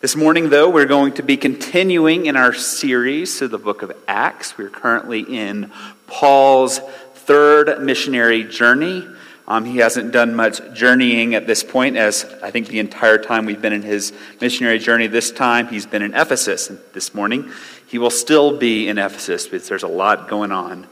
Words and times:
This 0.00 0.16
morning, 0.16 0.48
though, 0.48 0.70
we're 0.70 0.86
going 0.86 1.12
to 1.16 1.22
be 1.22 1.36
continuing 1.36 2.24
in 2.24 2.34
our 2.34 2.54
series 2.54 3.38
to 3.40 3.48
the 3.48 3.58
book 3.58 3.82
of 3.82 3.92
Acts. 4.08 4.56
We're 4.56 4.70
currently 4.70 5.20
in 5.20 5.70
Paul's 6.06 6.78
third 6.78 7.82
missionary 7.82 8.44
journey. 8.44 9.06
Um, 9.46 9.66
he 9.66 9.76
hasn't 9.76 10.10
done 10.10 10.34
much 10.34 10.62
journeying 10.72 11.34
at 11.34 11.46
this 11.46 11.62
point, 11.62 11.98
as 11.98 12.24
I 12.42 12.50
think 12.50 12.68
the 12.68 12.78
entire 12.78 13.18
time 13.18 13.44
we've 13.44 13.60
been 13.60 13.74
in 13.74 13.82
his 13.82 14.14
missionary 14.40 14.78
journey. 14.78 15.06
This 15.06 15.30
time, 15.30 15.68
he's 15.68 15.84
been 15.84 16.00
in 16.00 16.14
Ephesus. 16.14 16.70
And 16.70 16.78
this 16.94 17.12
morning, 17.12 17.50
he 17.86 17.98
will 17.98 18.08
still 18.08 18.56
be 18.56 18.88
in 18.88 18.96
Ephesus 18.96 19.48
because 19.48 19.68
there's 19.68 19.82
a 19.82 19.88
lot 19.88 20.28
going 20.28 20.50
on 20.50 20.86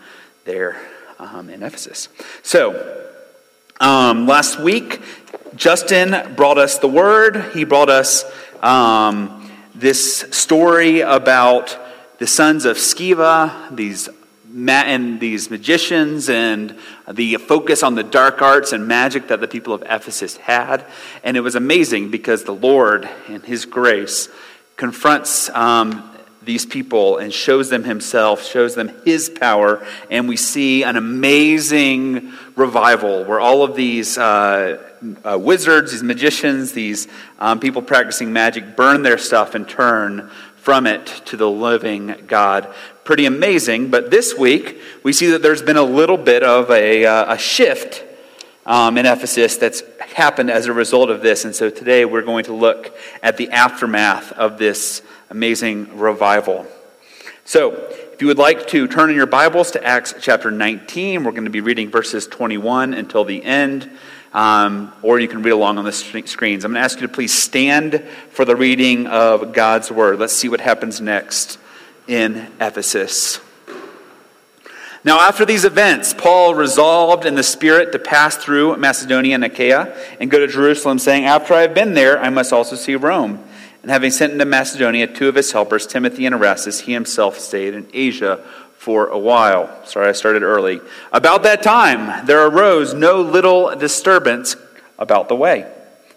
there 0.45 0.79
um, 1.19 1.49
in 1.49 1.63
Ephesus. 1.63 2.11
So, 2.43 3.07
um, 3.81 4.27
last 4.27 4.61
week, 4.61 5.01
Justin 5.55 6.35
brought 6.35 6.59
us 6.59 6.77
the 6.77 6.89
word. 6.89 7.53
He 7.55 7.65
brought 7.65 7.89
us 7.89 8.25
um, 8.63 9.51
this 9.75 10.21
story 10.31 11.01
about 11.01 11.79
the 12.19 12.27
sons 12.27 12.65
of 12.65 12.77
Sceva, 12.77 13.75
these 13.75 14.09
and 14.67 15.21
these 15.21 15.51
magicians 15.51 16.29
and 16.29 16.77
the 17.11 17.37
focus 17.37 17.83
on 17.83 17.95
the 17.95 18.03
dark 18.03 18.43
arts 18.43 18.73
and 18.73 18.89
magic 18.89 19.29
that 19.29 19.41
the 19.41 19.49
people 19.49 19.73
of 19.73 19.83
Ephesus 19.83 20.37
had. 20.37 20.85
And 21.23 21.37
it 21.37 21.41
was 21.41 21.55
amazing 21.55 22.11
because 22.11 22.45
the 22.45 22.55
Lord, 22.55 23.09
in 23.29 23.43
His 23.43 23.67
grace, 23.67 24.29
confronts 24.77 25.49
um, 25.51 26.11
these 26.43 26.65
people 26.65 27.19
and 27.19 27.33
shows 27.33 27.69
them 27.69 27.85
Himself, 27.85 28.45
shows 28.45 28.75
them 28.75 28.91
His 29.05 29.31
power. 29.31 29.87
And 30.11 30.29
we 30.29 30.37
see 30.37 30.83
an 30.83 30.97
amazing 30.97 32.33
revival 32.59 33.25
where 33.25 33.41
all 33.41 33.63
of 33.63 33.77
these 33.77 34.19
uh, 34.19 34.83
uh, 35.25 35.39
wizards, 35.41 35.93
these 35.93 36.03
magicians, 36.03 36.73
these 36.73 37.07
um, 37.39 37.61
people 37.61 37.81
practicing 37.81 38.33
magic 38.33 38.77
burn 38.77 39.03
their 39.03 39.19
stuff 39.19 39.55
and 39.55 39.69
turn 39.69 40.29
from 40.57 40.87
it 40.87 41.07
to 41.25 41.37
the 41.37 41.49
living 41.49 42.15
God. 42.27 42.69
Pretty 43.05 43.25
amazing. 43.25 43.91
But 43.91 44.11
this 44.11 44.37
week, 44.37 44.81
we 45.03 45.13
see 45.13 45.29
that 45.29 45.41
there's 45.41 45.63
been 45.63 45.79
a 45.79 45.83
little 45.83 46.19
bit 46.19 46.43
of 46.43 46.71
a, 46.71 47.07
uh, 47.07 47.35
a 47.35 47.39
shift 47.39 48.05
um, 48.67 48.99
in 48.99 49.07
Ephesus 49.07 49.57
that's 49.57 49.83
happened 50.15 50.51
as 50.51 50.67
a 50.67 50.73
result 50.73 51.09
of 51.09 51.23
this. 51.23 51.45
And 51.45 51.55
so 51.55 51.71
today 51.71 52.05
we're 52.05 52.23
going 52.23 52.45
to 52.45 52.53
look 52.53 52.95
at 53.23 53.37
the 53.39 53.51
aftermath 53.51 54.33
of 54.33 54.59
this 54.59 55.01
amazing 55.31 55.97
revival. 55.97 56.67
So, 57.45 57.91
if 58.19 58.23
you 58.23 58.27
would 58.27 58.37
like 58.37 58.67
to 58.67 58.89
turn 58.89 59.11
in 59.11 59.15
your 59.15 59.27
Bibles 59.27 59.71
to 59.71 59.85
Acts 59.85 60.13
chapter 60.21 60.51
19, 60.51 61.23
we're 61.23 61.31
going 61.31 61.45
to 61.45 61.51
be 61.51 61.61
reading 61.61 61.89
verses 61.89 62.27
21 62.27 62.93
until 62.93 63.23
the 63.23 63.45
end 63.45 63.89
um, 64.33 64.93
or 65.03 65.21
you 65.21 65.29
can 65.29 65.45
read 65.45 65.53
along 65.53 65.79
on 65.79 65.85
the 65.85 65.93
screens. 65.93 66.65
I'm 66.65 66.73
going 66.73 66.75
to 66.75 66.81
ask 66.81 67.01
you 67.01 67.07
to 67.07 67.13
please 67.13 67.33
stand 67.33 68.03
for 68.31 68.45
the 68.45 68.57
reading 68.57 69.07
of 69.07 69.53
God's 69.53 69.93
Word. 69.93 70.19
Let's 70.19 70.33
see 70.33 70.49
what 70.49 70.61
happens 70.61 71.01
next 71.01 71.61
in 72.09 72.51
Ephesus. 72.61 73.39
Now, 75.05 75.21
after 75.21 75.45
these 75.45 75.65
events, 75.65 76.13
Paul 76.13 76.57
resolved 76.57 77.25
in 77.25 77.37
the 77.37 77.45
Spirit 77.45 77.93
to 77.93 78.01
pass 78.01 78.37
through 78.37 78.79
Macedonia 78.79 79.37
and 79.37 79.45
Achaia 79.45 79.97
and 80.19 80.29
go 80.29 80.41
to 80.41 80.49
Jerusalem, 80.49 80.99
saying, 80.99 81.25
After 81.25 81.55
I 81.55 81.61
have 81.61 81.73
been 81.73 81.95
there, 81.95 82.19
I 82.19 82.31
must 82.31 82.53
also 82.53 82.75
see 82.75 82.97
Rome. 82.97 83.45
And 83.83 83.91
having 83.91 84.11
sent 84.11 84.33
into 84.33 84.45
Macedonia 84.45 85.07
two 85.07 85.29
of 85.29 85.35
his 85.35 85.53
helpers, 85.53 85.87
Timothy 85.87 86.27
and 86.27 86.35
Erastus, 86.35 86.81
he 86.81 86.93
himself 86.93 87.39
stayed 87.39 87.75
in 87.75 87.89
Asia 87.93 88.45
for 88.77 89.09
a 89.09 89.19
while. 89.19 89.85
Sorry, 89.85 90.09
I 90.09 90.13
started 90.13 90.43
early. 90.43 90.81
About 91.13 91.43
that 91.45 91.63
time, 91.63 92.27
there 92.27 92.47
arose 92.47 92.95
no 92.95 93.21
little 93.21 93.75
disturbance 93.77 94.57
about 94.99 95.29
the 95.29 95.37
way, 95.37 95.71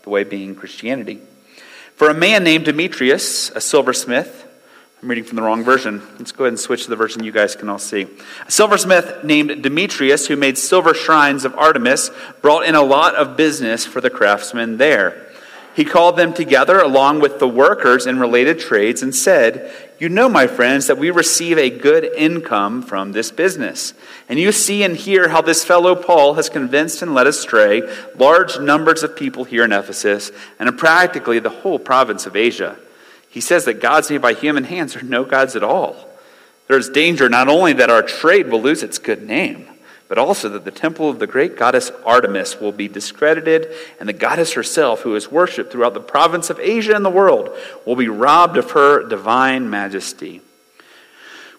the 0.03 0.09
way 0.09 0.23
being 0.23 0.55
Christianity. 0.55 1.19
For 1.95 2.09
a 2.09 2.13
man 2.13 2.43
named 2.43 2.65
Demetrius, 2.65 3.51
a 3.51 3.61
silversmith, 3.61 4.47
I'm 5.01 5.09
reading 5.09 5.23
from 5.23 5.35
the 5.35 5.41
wrong 5.41 5.63
version. 5.63 6.03
Let's 6.19 6.31
go 6.31 6.43
ahead 6.43 6.53
and 6.53 6.59
switch 6.59 6.83
to 6.83 6.91
the 6.91 6.95
version 6.95 7.23
you 7.23 7.31
guys 7.31 7.55
can 7.55 7.69
all 7.69 7.79
see. 7.79 8.05
A 8.47 8.51
silversmith 8.51 9.23
named 9.23 9.63
Demetrius, 9.63 10.27
who 10.27 10.35
made 10.35 10.59
silver 10.59 10.93
shrines 10.93 11.43
of 11.43 11.55
Artemis, 11.55 12.11
brought 12.41 12.65
in 12.65 12.75
a 12.75 12.83
lot 12.83 13.15
of 13.15 13.35
business 13.35 13.83
for 13.83 13.99
the 13.99 14.11
craftsmen 14.11 14.77
there. 14.77 15.30
He 15.73 15.85
called 15.85 16.17
them 16.17 16.33
together 16.33 16.79
along 16.79 17.21
with 17.21 17.39
the 17.39 17.47
workers 17.47 18.05
in 18.05 18.19
related 18.19 18.59
trades 18.59 19.01
and 19.01 19.15
said, 19.15 19.71
You 19.99 20.09
know, 20.09 20.27
my 20.27 20.45
friends, 20.45 20.87
that 20.87 20.97
we 20.97 21.11
receive 21.11 21.57
a 21.57 21.69
good 21.69 22.03
income 22.03 22.81
from 22.81 23.13
this 23.13 23.31
business. 23.31 23.93
And 24.27 24.37
you 24.37 24.51
see 24.51 24.83
and 24.83 24.97
hear 24.97 25.29
how 25.29 25.41
this 25.41 25.63
fellow 25.63 25.95
Paul 25.95 26.33
has 26.33 26.49
convinced 26.49 27.01
and 27.01 27.13
led 27.13 27.27
astray 27.27 27.83
large 28.15 28.59
numbers 28.59 29.01
of 29.01 29.15
people 29.15 29.45
here 29.45 29.63
in 29.63 29.71
Ephesus 29.71 30.31
and 30.59 30.77
practically 30.77 31.39
the 31.39 31.49
whole 31.49 31.79
province 31.79 32.25
of 32.25 32.35
Asia. 32.35 32.77
He 33.29 33.39
says 33.39 33.63
that 33.63 33.79
gods 33.79 34.09
made 34.09 34.21
by 34.21 34.33
human 34.33 34.65
hands 34.65 34.97
are 34.97 35.03
no 35.03 35.23
gods 35.23 35.55
at 35.55 35.63
all. 35.63 35.95
There 36.67 36.77
is 36.77 36.89
danger 36.89 37.29
not 37.29 37.47
only 37.47 37.71
that 37.73 37.89
our 37.89 38.03
trade 38.03 38.49
will 38.49 38.61
lose 38.61 38.83
its 38.83 38.97
good 38.97 39.23
name, 39.23 39.67
but 40.11 40.17
also 40.17 40.49
that 40.49 40.65
the 40.65 40.71
temple 40.71 41.09
of 41.09 41.19
the 41.19 41.25
great 41.25 41.55
goddess 41.55 41.89
Artemis 42.05 42.59
will 42.59 42.73
be 42.73 42.89
discredited, 42.89 43.73
and 43.97 44.09
the 44.09 44.13
goddess 44.13 44.51
herself, 44.51 45.03
who 45.03 45.15
is 45.15 45.31
worshipped 45.31 45.71
throughout 45.71 45.93
the 45.93 46.01
province 46.01 46.49
of 46.49 46.59
Asia 46.59 46.93
and 46.93 47.05
the 47.05 47.09
world, 47.09 47.49
will 47.85 47.95
be 47.95 48.09
robbed 48.09 48.57
of 48.57 48.71
her 48.71 49.07
divine 49.07 49.69
majesty. 49.69 50.41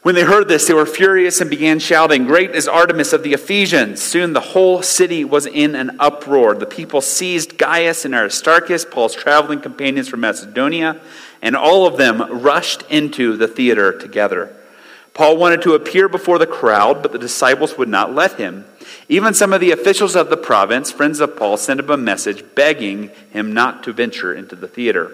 When 0.03 0.15
they 0.15 0.25
heard 0.25 0.49
this, 0.49 0.67
they 0.69 0.75
were 0.75 0.85
furious 0.85 1.41
and 1.41 1.49
began 1.49 1.79
shouting, 1.79 2.27
Great 2.27 2.51
is 2.51 2.69
Artemis 2.69 3.15
of 3.15 3.23
the 3.23 3.33
Ephesians! 3.33 4.03
Soon 4.03 4.35
the 4.35 4.41
whole 4.41 4.83
city 4.83 5.25
was 5.25 5.47
in 5.47 5.75
an 5.75 5.97
uproar. 5.99 6.55
The 6.55 6.67
people 6.67 7.01
seized 7.01 7.57
Gaius 7.57 8.05
and 8.05 8.15
Aristarchus, 8.15 8.85
Paul's 8.85 9.15
traveling 9.15 9.63
companions 9.63 10.09
from 10.11 10.21
Macedonia, 10.21 11.01
and 11.41 11.57
all 11.57 11.87
of 11.87 11.97
them 11.97 12.21
rushed 12.43 12.83
into 12.91 13.35
the 13.39 13.49
theater 13.49 13.99
together. 13.99 14.55
Paul 15.15 15.37
wanted 15.37 15.63
to 15.63 15.75
appear 15.75 16.09
before 16.09 16.39
the 16.39 16.47
crowd, 16.47 17.03
but 17.03 17.13
the 17.13 17.19
disciples 17.19 17.77
would 17.77 17.89
not 17.89 18.15
let 18.15 18.33
him. 18.35 18.65
Even 19.09 19.35
some 19.35 19.53
of 19.53 19.61
the 19.61 19.71
officials 19.71 20.17
of 20.17 20.31
the 20.31 20.37
province, 20.37 20.91
friends 20.91 21.21
of 21.21 21.37
Paul, 21.37 21.57
sent 21.57 21.81
him 21.81 21.91
a 21.91 21.97
message 21.97 22.45
begging 22.55 23.11
him 23.31 23.53
not 23.53 23.83
to 23.85 23.93
venture 23.93 24.35
into 24.35 24.57
the 24.57 24.69
theater. 24.69 25.13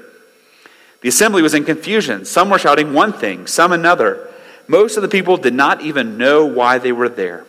The 1.00 1.08
assembly 1.08 1.42
was 1.42 1.54
in 1.54 1.64
confusion. 1.64 2.24
Some 2.24 2.50
were 2.50 2.58
shouting 2.58 2.92
one 2.92 3.12
thing, 3.12 3.46
some 3.46 3.72
another. 3.72 4.28
Most 4.68 4.96
of 4.96 5.02
the 5.02 5.08
people 5.08 5.36
did 5.36 5.54
not 5.54 5.80
even 5.80 6.18
know 6.18 6.44
why 6.44 6.78
they 6.78 6.92
were 6.92 7.08
there. 7.08 7.44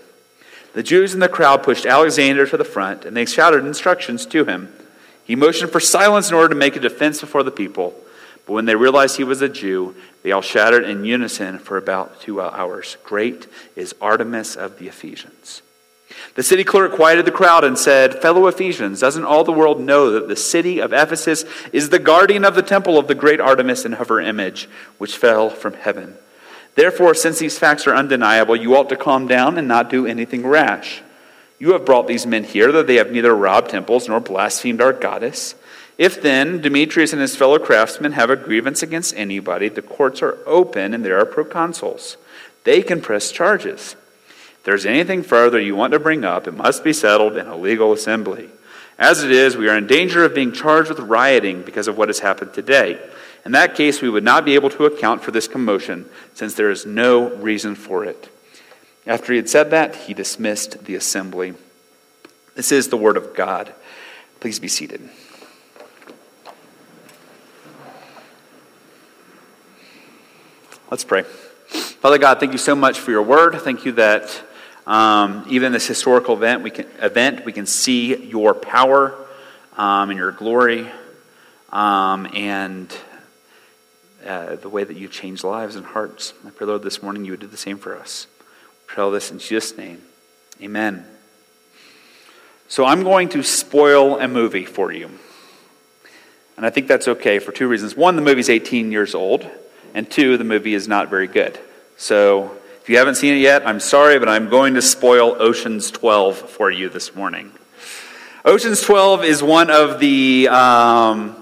The 0.73 0.83
Jews 0.83 1.13
in 1.13 1.19
the 1.19 1.27
crowd 1.27 1.63
pushed 1.63 1.85
Alexander 1.85 2.45
to 2.47 2.57
the 2.57 2.63
front, 2.63 3.05
and 3.05 3.17
they 3.17 3.25
shouted 3.25 3.65
instructions 3.65 4.25
to 4.27 4.45
him. 4.45 4.73
He 5.23 5.35
motioned 5.35 5.71
for 5.71 5.79
silence 5.79 6.29
in 6.29 6.35
order 6.35 6.49
to 6.49 6.59
make 6.59 6.75
a 6.75 6.79
defense 6.79 7.21
before 7.21 7.43
the 7.43 7.51
people. 7.51 7.93
But 8.45 8.53
when 8.53 8.65
they 8.65 8.75
realized 8.75 9.17
he 9.17 9.23
was 9.23 9.41
a 9.41 9.49
Jew, 9.49 9.95
they 10.23 10.31
all 10.31 10.41
shouted 10.41 10.83
in 10.83 11.05
unison 11.05 11.59
for 11.59 11.77
about 11.77 12.21
two 12.21 12.41
hours 12.41 12.97
Great 13.03 13.47
is 13.75 13.95
Artemis 14.01 14.55
of 14.55 14.79
the 14.79 14.87
Ephesians. 14.87 15.61
The 16.35 16.43
city 16.43 16.63
clerk 16.63 16.93
quieted 16.93 17.25
the 17.25 17.31
crowd 17.31 17.63
and 17.63 17.77
said, 17.77 18.21
Fellow 18.21 18.47
Ephesians, 18.47 18.99
doesn't 18.99 19.25
all 19.25 19.43
the 19.43 19.51
world 19.51 19.79
know 19.79 20.11
that 20.11 20.27
the 20.27 20.35
city 20.35 20.79
of 20.79 20.91
Ephesus 20.91 21.45
is 21.71 21.89
the 21.89 21.99
guardian 21.99 22.43
of 22.43 22.55
the 22.55 22.63
temple 22.63 22.97
of 22.97 23.07
the 23.07 23.15
great 23.15 23.39
Artemis 23.39 23.85
and 23.85 23.95
of 23.95 24.09
her 24.09 24.19
image, 24.19 24.67
which 24.97 25.17
fell 25.17 25.49
from 25.49 25.73
heaven? 25.73 26.15
Therefore, 26.75 27.13
since 27.13 27.39
these 27.39 27.59
facts 27.59 27.87
are 27.87 27.95
undeniable, 27.95 28.55
you 28.55 28.75
ought 28.75 28.89
to 28.89 28.95
calm 28.95 29.27
down 29.27 29.57
and 29.57 29.67
not 29.67 29.89
do 29.89 30.05
anything 30.05 30.45
rash. 30.45 31.01
You 31.59 31.73
have 31.73 31.85
brought 31.85 32.07
these 32.07 32.25
men 32.25 32.45
here 32.45 32.71
that 32.71 32.87
they 32.87 32.95
have 32.95 33.11
neither 33.11 33.35
robbed 33.35 33.69
temples 33.69 34.07
nor 34.07 34.21
blasphemed 34.21 34.81
our 34.81 34.93
goddess. 34.93 35.55
If 35.97 36.21
then 36.21 36.61
Demetrius 36.61 37.11
and 37.11 37.21
his 37.21 37.35
fellow 37.35 37.59
craftsmen 37.59 38.13
have 38.13 38.29
a 38.29 38.37
grievance 38.37 38.81
against 38.81 39.15
anybody, 39.17 39.67
the 39.67 39.81
courts 39.81 40.21
are 40.21 40.37
open 40.45 40.93
and 40.93 41.03
there 41.03 41.19
are 41.19 41.25
proconsuls. 41.25 42.15
They 42.63 42.81
can 42.81 43.01
press 43.01 43.31
charges. 43.31 43.97
If 44.29 44.63
there's 44.63 44.85
anything 44.85 45.23
further 45.23 45.59
you 45.59 45.75
want 45.75 45.91
to 45.91 45.99
bring 45.99 46.23
up, 46.23 46.47
it 46.47 46.53
must 46.53 46.85
be 46.85 46.93
settled 46.93 47.35
in 47.35 47.47
a 47.47 47.57
legal 47.57 47.91
assembly. 47.91 48.49
As 48.97 49.23
it 49.23 49.31
is, 49.31 49.57
we 49.57 49.67
are 49.67 49.77
in 49.77 49.87
danger 49.87 50.23
of 50.23 50.33
being 50.33 50.53
charged 50.53 50.89
with 50.89 50.99
rioting 50.99 51.63
because 51.63 51.87
of 51.89 51.97
what 51.97 52.09
has 52.09 52.19
happened 52.19 52.53
today. 52.53 52.99
In 53.45 53.51
that 53.53 53.75
case, 53.75 54.01
we 54.01 54.09
would 54.09 54.23
not 54.23 54.45
be 54.45 54.55
able 54.55 54.69
to 54.71 54.85
account 54.85 55.23
for 55.23 55.31
this 55.31 55.47
commotion, 55.47 56.05
since 56.33 56.53
there 56.53 56.69
is 56.69 56.85
no 56.85 57.35
reason 57.35 57.75
for 57.75 58.03
it. 58.05 58.29
After 59.09 59.33
he 59.33 59.37
had 59.37 59.49
said 59.49 59.71
that, 59.71 59.95
he 59.95 60.13
dismissed 60.13 60.85
the 60.85 60.93
assembly. 60.93 61.55
This 62.53 62.71
is 62.71 62.89
the 62.89 62.95
word 62.95 63.17
of 63.17 63.33
God. 63.33 63.73
Please 64.39 64.59
be 64.59 64.67
seated. 64.67 65.01
Let's 70.91 71.03
pray. 71.03 71.23
Father 71.23 72.19
God, 72.19 72.39
thank 72.39 72.51
you 72.51 72.59
so 72.59 72.75
much 72.75 72.99
for 72.99 73.09
your 73.09 73.23
word. 73.23 73.55
Thank 73.55 73.83
you 73.83 73.93
that 73.93 74.43
um, 74.85 75.43
even 75.49 75.71
this 75.71 75.87
historical 75.87 76.35
event 76.35 76.61
we, 76.61 76.69
can, 76.69 76.85
event, 77.01 77.45
we 77.45 77.51
can 77.51 77.65
see 77.65 78.15
your 78.15 78.53
power 78.53 79.15
um, 79.75 80.11
and 80.11 80.19
your 80.19 80.31
glory 80.31 80.87
um, 81.71 82.27
and 82.35 82.95
uh, 84.23 84.55
the 84.57 84.69
way 84.69 84.83
that 84.83 84.97
you 84.97 85.07
change 85.07 85.43
lives 85.43 85.75
and 85.75 85.85
hearts. 85.87 86.35
I 86.45 86.51
pray, 86.51 86.67
Lord, 86.67 86.83
this 86.83 87.01
morning 87.01 87.25
you 87.25 87.31
would 87.31 87.39
do 87.39 87.47
the 87.47 87.57
same 87.57 87.79
for 87.79 87.97
us. 87.97 88.27
Pray 88.89 89.03
all 89.03 89.11
this 89.11 89.29
in 89.29 89.37
Jesus' 89.37 89.77
name. 89.77 90.01
Amen. 90.63 91.05
So 92.67 92.85
I'm 92.85 93.03
going 93.03 93.29
to 93.29 93.43
spoil 93.43 94.19
a 94.19 94.27
movie 94.27 94.65
for 94.65 94.91
you. 94.91 95.11
And 96.57 96.65
I 96.65 96.71
think 96.71 96.87
that's 96.87 97.07
okay 97.07 97.37
for 97.37 97.51
two 97.51 97.67
reasons. 97.67 97.95
One, 97.95 98.15
the 98.15 98.23
movie's 98.23 98.49
18 98.49 98.91
years 98.91 99.13
old. 99.13 99.47
And 99.93 100.09
two, 100.09 100.37
the 100.37 100.43
movie 100.43 100.73
is 100.73 100.87
not 100.87 101.07
very 101.07 101.27
good. 101.27 101.59
So 101.97 102.57
if 102.81 102.89
you 102.89 102.97
haven't 102.97 103.15
seen 103.15 103.35
it 103.35 103.41
yet, 103.41 103.65
I'm 103.65 103.79
sorry, 103.79 104.17
but 104.17 104.27
I'm 104.27 104.49
going 104.49 104.73
to 104.73 104.81
spoil 104.81 105.35
Ocean's 105.39 105.91
12 105.91 106.37
for 106.37 106.71
you 106.71 106.89
this 106.89 107.13
morning. 107.13 107.51
Ocean's 108.43 108.81
12 108.81 109.23
is 109.23 109.43
one 109.43 109.69
of 109.69 109.99
the. 109.99 110.47
Um, 110.47 111.35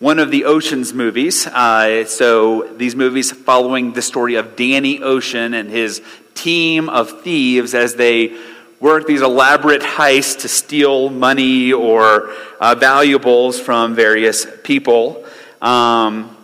one 0.00 0.18
of 0.18 0.30
the 0.30 0.46
Ocean's 0.46 0.94
movies. 0.94 1.46
Uh, 1.46 2.06
so, 2.06 2.66
these 2.78 2.96
movies 2.96 3.30
following 3.30 3.92
the 3.92 4.00
story 4.00 4.36
of 4.36 4.56
Danny 4.56 5.02
Ocean 5.02 5.52
and 5.52 5.68
his 5.68 6.00
team 6.42 6.88
of 6.88 7.22
thieves 7.22 7.74
as 7.74 7.94
they 7.94 8.36
work 8.80 9.06
these 9.06 9.20
elaborate 9.20 9.82
heists 9.82 10.40
to 10.40 10.48
steal 10.48 11.10
money 11.10 11.72
or 11.72 12.30
uh, 12.60 12.74
valuables 12.74 13.60
from 13.60 13.94
various 13.94 14.46
people. 14.64 15.24
Um, 15.60 16.36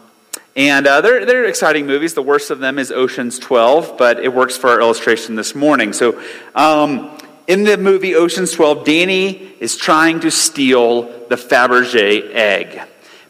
and 0.55 0.87
uh, 0.87 1.01
they're, 1.01 1.25
they're 1.25 1.45
exciting 1.47 1.87
movies. 1.87 2.15
The 2.15 2.23
worst 2.23 2.51
of 2.51 2.59
them 2.59 2.79
is 2.79 2.93
Ocean's 2.93 3.39
12, 3.39 3.97
but 3.97 4.21
it 4.21 4.33
works 4.33 4.57
for 4.57 4.71
our 4.71 4.81
illustration 4.81 5.35
this 5.35 5.55
morning. 5.55 5.93
So, 5.93 6.23
um, 6.55 7.19
in 7.47 7.63
the 7.63 7.79
movie 7.79 8.15
Ocean's 8.15 8.53
12, 8.53 8.85
Danny 8.85 9.55
is 9.61 9.77
trying 9.77 10.21
to 10.21 10.31
steal 10.31 11.03
the 11.29 11.37
Fabergé 11.37 12.35
egg. 12.35 12.81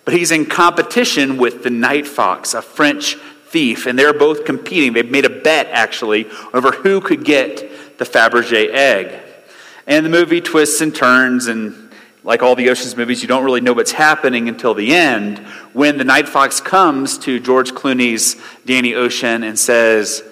But 0.05 0.15
he's 0.15 0.31
in 0.31 0.47
competition 0.47 1.37
with 1.37 1.63
the 1.63 1.71
Night 1.71 2.07
Fox, 2.07 2.55
a 2.55 2.63
French 2.63 3.19
thief, 3.47 3.87
and 3.87 3.99
they're 3.99 4.13
both 4.13 4.45
competing. 4.45 4.93
They've 4.93 5.11
made 5.11 5.25
a 5.25 5.41
bet, 5.41 5.69
actually, 5.71 6.27
over 6.53 6.73
who 6.73 7.01
could 7.01 7.25
get 7.25 7.99
the 7.99 8.05
Fabergé 8.05 8.71
egg. 8.73 9.21
And 9.87 10.05
the 10.05 10.11
movie 10.11 10.41
twists 10.41 10.81
and 10.81 10.95
turns, 10.95 11.47
and 11.47 11.91
like 12.25 12.43
all 12.43 12.57
the 12.57 12.69
Ocean's 12.71 12.97
movies, 12.97 13.23
you 13.23 13.29
don't 13.29 13.45
really 13.45 13.61
know 13.61 13.73
what's 13.73 13.93
happening 13.93 14.49
until 14.49 14.75
the 14.75 14.93
end 14.93 15.39
when 15.73 15.97
the 15.97 16.05
Night 16.05 16.29
Fox 16.29 16.61
comes 16.61 17.19
to 17.19 17.39
George 17.39 17.73
Clooney's 17.73 18.37
Danny 18.65 18.95
Ocean 18.95 19.45
and 19.45 19.57
says, 19.57 20.25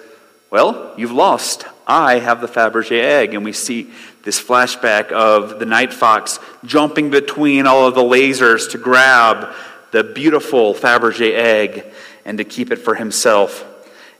Well, 0.51 0.93
you've 0.97 1.13
lost. 1.13 1.65
I 1.87 2.19
have 2.19 2.41
the 2.41 2.47
Fabergé 2.47 3.01
egg. 3.01 3.33
And 3.33 3.45
we 3.45 3.53
see 3.53 3.91
this 4.23 4.41
flashback 4.41 5.11
of 5.11 5.59
the 5.59 5.65
Night 5.65 5.93
Fox 5.93 6.39
jumping 6.65 7.11
between 7.11 7.67
all 7.67 7.87
of 7.87 7.95
the 7.95 8.01
lasers 8.01 8.71
to 8.71 8.77
grab 8.77 9.53
the 9.95 10.03
beautiful 10.03 10.73
Fabergé 10.73 11.35
egg 11.35 11.85
and 12.25 12.37
to 12.37 12.43
keep 12.43 12.69
it 12.69 12.75
for 12.75 12.95
himself. 12.95 13.65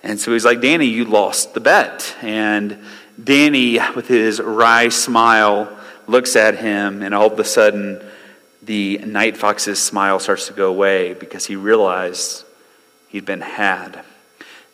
And 0.03 0.17
so 0.17 0.31
he's 0.31 0.45
like, 0.45 0.61
Danny, 0.61 0.85
you 0.85 1.03
lost 1.03 1.53
the 1.53 1.59
bet. 1.59 2.15
And 2.21 2.79
Danny, 3.21 3.77
with 3.93 4.07
his 4.07 4.39
wry 4.39 4.87
smile, 4.87 5.77
looks 6.07 6.37
at 6.37 6.57
him, 6.57 7.01
and 7.01 7.13
all 7.13 7.29
of 7.29 7.37
a 7.37 7.43
sudden, 7.43 8.01
the 8.63 8.99
night 8.99 9.35
fox's 9.35 9.83
smile 9.83 10.17
starts 10.19 10.47
to 10.47 10.53
go 10.53 10.69
away 10.69 11.13
because 11.13 11.45
he 11.45 11.57
realized 11.57 12.45
he'd 13.09 13.25
been 13.25 13.41
had. 13.41 14.05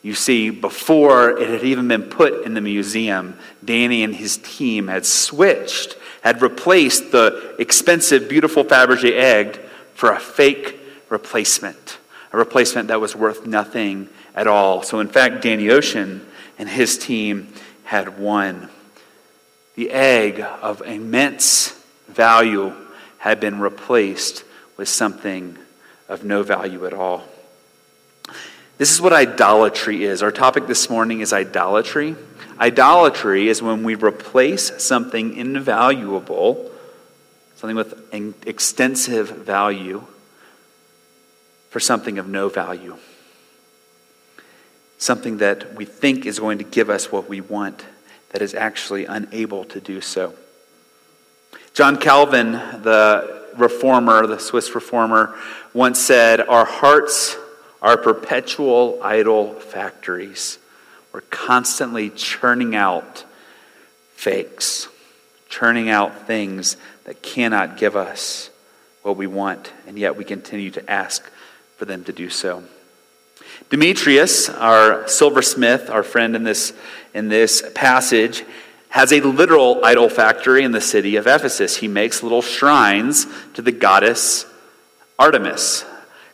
You 0.03 0.13
see, 0.13 0.51
before 0.51 1.31
it 1.31 1.49
had 1.49 1.63
even 1.63 1.87
been 1.87 2.03
put 2.03 2.45
in 2.45 2.53
the 2.53 2.61
museum, 2.61 3.39
Danny 3.65 4.03
and 4.03 4.13
his 4.13 4.37
team 4.37 4.87
had 4.87 5.07
switched, 5.07 5.95
had 6.21 6.43
replaced 6.43 7.11
the 7.11 7.55
expensive, 7.57 8.29
beautiful 8.29 8.63
Fabergé 8.63 9.13
egg 9.13 9.59
for 9.95 10.11
a 10.11 10.19
fake 10.19 10.77
replacement, 11.11 11.99
a 12.31 12.37
replacement 12.37 12.87
that 12.87 12.99
was 12.99 13.15
worth 13.15 13.45
nothing 13.45 14.09
at 14.33 14.47
all. 14.47 14.81
So, 14.81 14.99
in 14.99 15.09
fact, 15.09 15.43
Danny 15.43 15.69
Ocean 15.69 16.25
and 16.57 16.67
his 16.67 16.97
team 16.97 17.53
had 17.83 18.17
won. 18.17 18.69
The 19.75 19.91
egg 19.91 20.39
of 20.39 20.81
immense 20.81 21.71
value 22.07 22.73
had 23.19 23.39
been 23.39 23.59
replaced 23.59 24.43
with 24.77 24.87
something 24.89 25.57
of 26.07 26.23
no 26.23 26.43
value 26.43 26.85
at 26.85 26.93
all. 26.93 27.23
This 28.77 28.91
is 28.91 29.01
what 29.01 29.13
idolatry 29.13 30.03
is. 30.03 30.23
Our 30.23 30.31
topic 30.31 30.65
this 30.65 30.89
morning 30.89 31.19
is 31.19 31.33
idolatry. 31.33 32.15
Idolatry 32.59 33.47
is 33.47 33.61
when 33.61 33.83
we 33.83 33.95
replace 33.95 34.81
something 34.83 35.35
invaluable, 35.35 36.71
something 37.55 37.75
with 37.75 37.93
extensive 38.47 39.29
value, 39.29 40.03
for 41.71 41.79
something 41.79 42.19
of 42.19 42.27
no 42.27 42.49
value. 42.49 42.97
Something 44.99 45.37
that 45.37 45.73
we 45.73 45.85
think 45.85 46.27
is 46.27 46.37
going 46.37 46.59
to 46.59 46.63
give 46.63 46.91
us 46.91 47.11
what 47.11 47.27
we 47.27 47.41
want 47.41 47.85
that 48.29 48.41
is 48.41 48.53
actually 48.53 49.05
unable 49.05 49.63
to 49.65 49.79
do 49.79 50.01
so. 50.01 50.33
John 51.73 51.97
Calvin, 51.97 52.51
the 52.51 53.47
reformer, 53.57 54.27
the 54.27 54.37
Swiss 54.37 54.75
reformer, 54.75 55.33
once 55.73 55.99
said, 55.99 56.41
Our 56.41 56.65
hearts 56.65 57.37
are 57.81 57.97
perpetual 57.97 58.99
idol 59.01 59.53
factories. 59.53 60.59
We're 61.13 61.21
constantly 61.21 62.09
churning 62.09 62.75
out 62.75 63.23
fakes, 64.15 64.89
churning 65.47 65.89
out 65.89 66.27
things 66.27 66.75
that 67.05 67.21
cannot 67.21 67.77
give 67.77 67.95
us 67.95 68.49
what 69.03 69.15
we 69.15 69.25
want, 69.25 69.71
and 69.87 69.97
yet 69.97 70.17
we 70.17 70.25
continue 70.25 70.71
to 70.71 70.91
ask 70.91 71.31
for 71.81 71.85
them 71.85 72.03
to 72.03 72.13
do 72.13 72.29
so. 72.29 72.63
Demetrius, 73.71 74.49
our 74.49 75.07
silversmith, 75.07 75.89
our 75.89 76.03
friend 76.03 76.35
in 76.35 76.43
this, 76.43 76.73
in 77.15 77.27
this 77.27 77.63
passage, 77.73 78.45
has 78.89 79.11
a 79.11 79.19
literal 79.21 79.83
idol 79.83 80.07
factory 80.07 80.63
in 80.63 80.73
the 80.73 80.79
city 80.79 81.15
of 81.15 81.25
Ephesus. 81.25 81.77
He 81.77 81.87
makes 81.87 82.21
little 82.21 82.43
shrines 82.43 83.25
to 83.55 83.63
the 83.63 83.71
goddess 83.71 84.45
Artemis. 85.17 85.83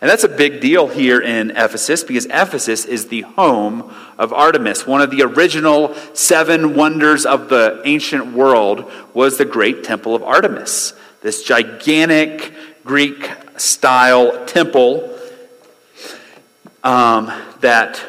And 0.02 0.12
that's 0.12 0.26
a 0.26 0.28
big 0.28 0.60
deal 0.60 0.90
here 0.90 1.22
in 1.22 1.52
Ephesus 1.52 2.04
because 2.04 2.26
Ephesus 2.26 2.84
is 2.84 3.08
the 3.08 3.22
home 3.22 3.96
of 4.18 4.34
Artemis. 4.34 4.86
One 4.86 5.00
of 5.00 5.12
the 5.12 5.22
original 5.22 5.96
seven 6.14 6.76
wonders 6.76 7.26
of 7.26 7.48
the 7.48 7.82
ancient 7.86 8.34
world 8.34 8.92
was 9.14 9.38
the 9.38 9.46
great 9.46 9.86
temple 9.86 10.14
of 10.14 10.24
Artemis. 10.24 10.92
This 11.22 11.42
gigantic 11.42 12.54
Greek 12.84 13.32
style 13.56 14.46
temple 14.46 15.14
um, 16.88 17.30
that 17.60 18.02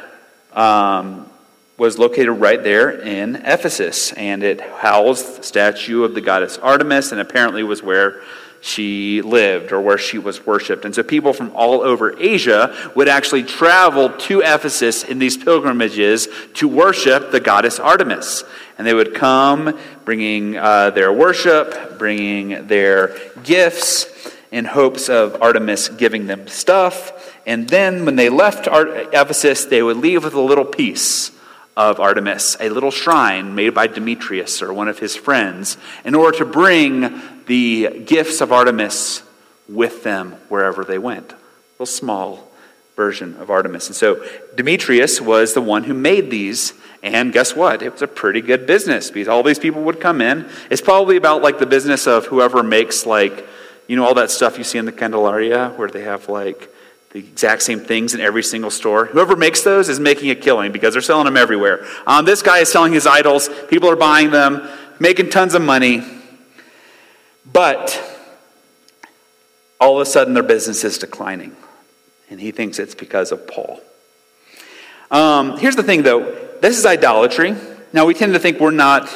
um, 0.52 1.28
was 1.76 1.98
located 1.98 2.38
right 2.38 2.62
there 2.62 2.90
in 2.90 3.34
Ephesus. 3.34 4.12
And 4.12 4.44
it 4.44 4.60
housed 4.60 5.38
the 5.38 5.42
statue 5.42 6.04
of 6.04 6.14
the 6.14 6.20
goddess 6.20 6.58
Artemis 6.58 7.10
and 7.10 7.20
apparently 7.20 7.64
was 7.64 7.82
where 7.82 8.22
she 8.60 9.20
lived 9.22 9.72
or 9.72 9.80
where 9.80 9.98
she 9.98 10.18
was 10.18 10.46
worshiped. 10.46 10.84
And 10.84 10.94
so 10.94 11.02
people 11.02 11.32
from 11.32 11.50
all 11.56 11.80
over 11.80 12.16
Asia 12.20 12.92
would 12.94 13.08
actually 13.08 13.42
travel 13.42 14.10
to 14.10 14.40
Ephesus 14.42 15.02
in 15.02 15.18
these 15.18 15.36
pilgrimages 15.36 16.28
to 16.54 16.68
worship 16.68 17.32
the 17.32 17.40
goddess 17.40 17.80
Artemis. 17.80 18.44
And 18.76 18.86
they 18.86 18.94
would 18.94 19.12
come 19.12 19.76
bringing 20.04 20.56
uh, 20.56 20.90
their 20.90 21.12
worship, 21.12 21.98
bringing 21.98 22.68
their 22.68 23.16
gifts 23.42 24.06
in 24.50 24.64
hopes 24.64 25.08
of 25.08 25.42
Artemis 25.42 25.88
giving 25.88 26.26
them 26.26 26.46
stuff. 26.46 27.27
And 27.48 27.66
then 27.66 28.04
when 28.04 28.16
they 28.16 28.28
left 28.28 28.68
Ephesus, 28.70 29.64
they 29.64 29.82
would 29.82 29.96
leave 29.96 30.22
with 30.22 30.34
a 30.34 30.40
little 30.40 30.66
piece 30.66 31.32
of 31.78 31.98
Artemis, 31.98 32.58
a 32.60 32.68
little 32.68 32.90
shrine 32.90 33.54
made 33.54 33.72
by 33.72 33.86
Demetrius 33.86 34.60
or 34.60 34.70
one 34.70 34.86
of 34.86 34.98
his 34.98 35.16
friends, 35.16 35.78
in 36.04 36.14
order 36.14 36.36
to 36.38 36.44
bring 36.44 37.22
the 37.46 38.04
gifts 38.04 38.42
of 38.42 38.52
Artemis 38.52 39.22
with 39.66 40.02
them 40.02 40.32
wherever 40.50 40.84
they 40.84 40.98
went. 40.98 41.32
A 41.32 41.36
little 41.76 41.86
small 41.86 42.50
version 42.94 43.34
of 43.36 43.48
Artemis. 43.50 43.86
And 43.86 43.96
so 43.96 44.22
Demetrius 44.54 45.18
was 45.18 45.54
the 45.54 45.62
one 45.62 45.84
who 45.84 45.94
made 45.94 46.30
these. 46.30 46.74
And 47.02 47.32
guess 47.32 47.56
what? 47.56 47.80
It 47.80 47.92
was 47.92 48.02
a 48.02 48.08
pretty 48.08 48.42
good 48.42 48.66
business 48.66 49.10
because 49.10 49.28
all 49.28 49.42
these 49.42 49.58
people 49.58 49.84
would 49.84 50.00
come 50.00 50.20
in. 50.20 50.50
It's 50.68 50.82
probably 50.82 51.16
about 51.16 51.40
like 51.40 51.58
the 51.58 51.66
business 51.66 52.06
of 52.06 52.26
whoever 52.26 52.62
makes 52.62 53.06
like, 53.06 53.48
you 53.86 53.96
know, 53.96 54.04
all 54.04 54.14
that 54.14 54.30
stuff 54.30 54.58
you 54.58 54.64
see 54.64 54.76
in 54.76 54.84
the 54.84 54.92
Candelaria 54.92 55.70
where 55.76 55.88
they 55.88 56.02
have 56.02 56.28
like 56.28 56.74
the 57.10 57.20
exact 57.20 57.62
same 57.62 57.80
things 57.80 58.14
in 58.14 58.20
every 58.20 58.42
single 58.42 58.70
store. 58.70 59.06
Whoever 59.06 59.34
makes 59.34 59.62
those 59.62 59.88
is 59.88 59.98
making 59.98 60.30
a 60.30 60.34
killing 60.34 60.72
because 60.72 60.92
they're 60.92 61.02
selling 61.02 61.24
them 61.24 61.36
everywhere. 61.36 61.86
Um, 62.06 62.24
this 62.24 62.42
guy 62.42 62.58
is 62.58 62.70
selling 62.70 62.92
his 62.92 63.06
idols. 63.06 63.48
People 63.68 63.90
are 63.90 63.96
buying 63.96 64.30
them, 64.30 64.68
making 65.00 65.30
tons 65.30 65.54
of 65.54 65.62
money. 65.62 66.02
But 67.50 67.98
all 69.80 70.00
of 70.00 70.06
a 70.06 70.10
sudden 70.10 70.34
their 70.34 70.42
business 70.42 70.84
is 70.84 70.98
declining. 70.98 71.56
And 72.30 72.38
he 72.38 72.50
thinks 72.50 72.78
it's 72.78 72.94
because 72.94 73.32
of 73.32 73.46
Paul. 73.46 73.80
Um, 75.10 75.56
here's 75.56 75.76
the 75.76 75.82
thing, 75.82 76.02
though 76.02 76.34
this 76.60 76.78
is 76.78 76.84
idolatry. 76.84 77.54
Now, 77.92 78.04
we 78.04 78.12
tend 78.12 78.34
to 78.34 78.38
think 78.38 78.60
we're 78.60 78.70
not 78.70 79.08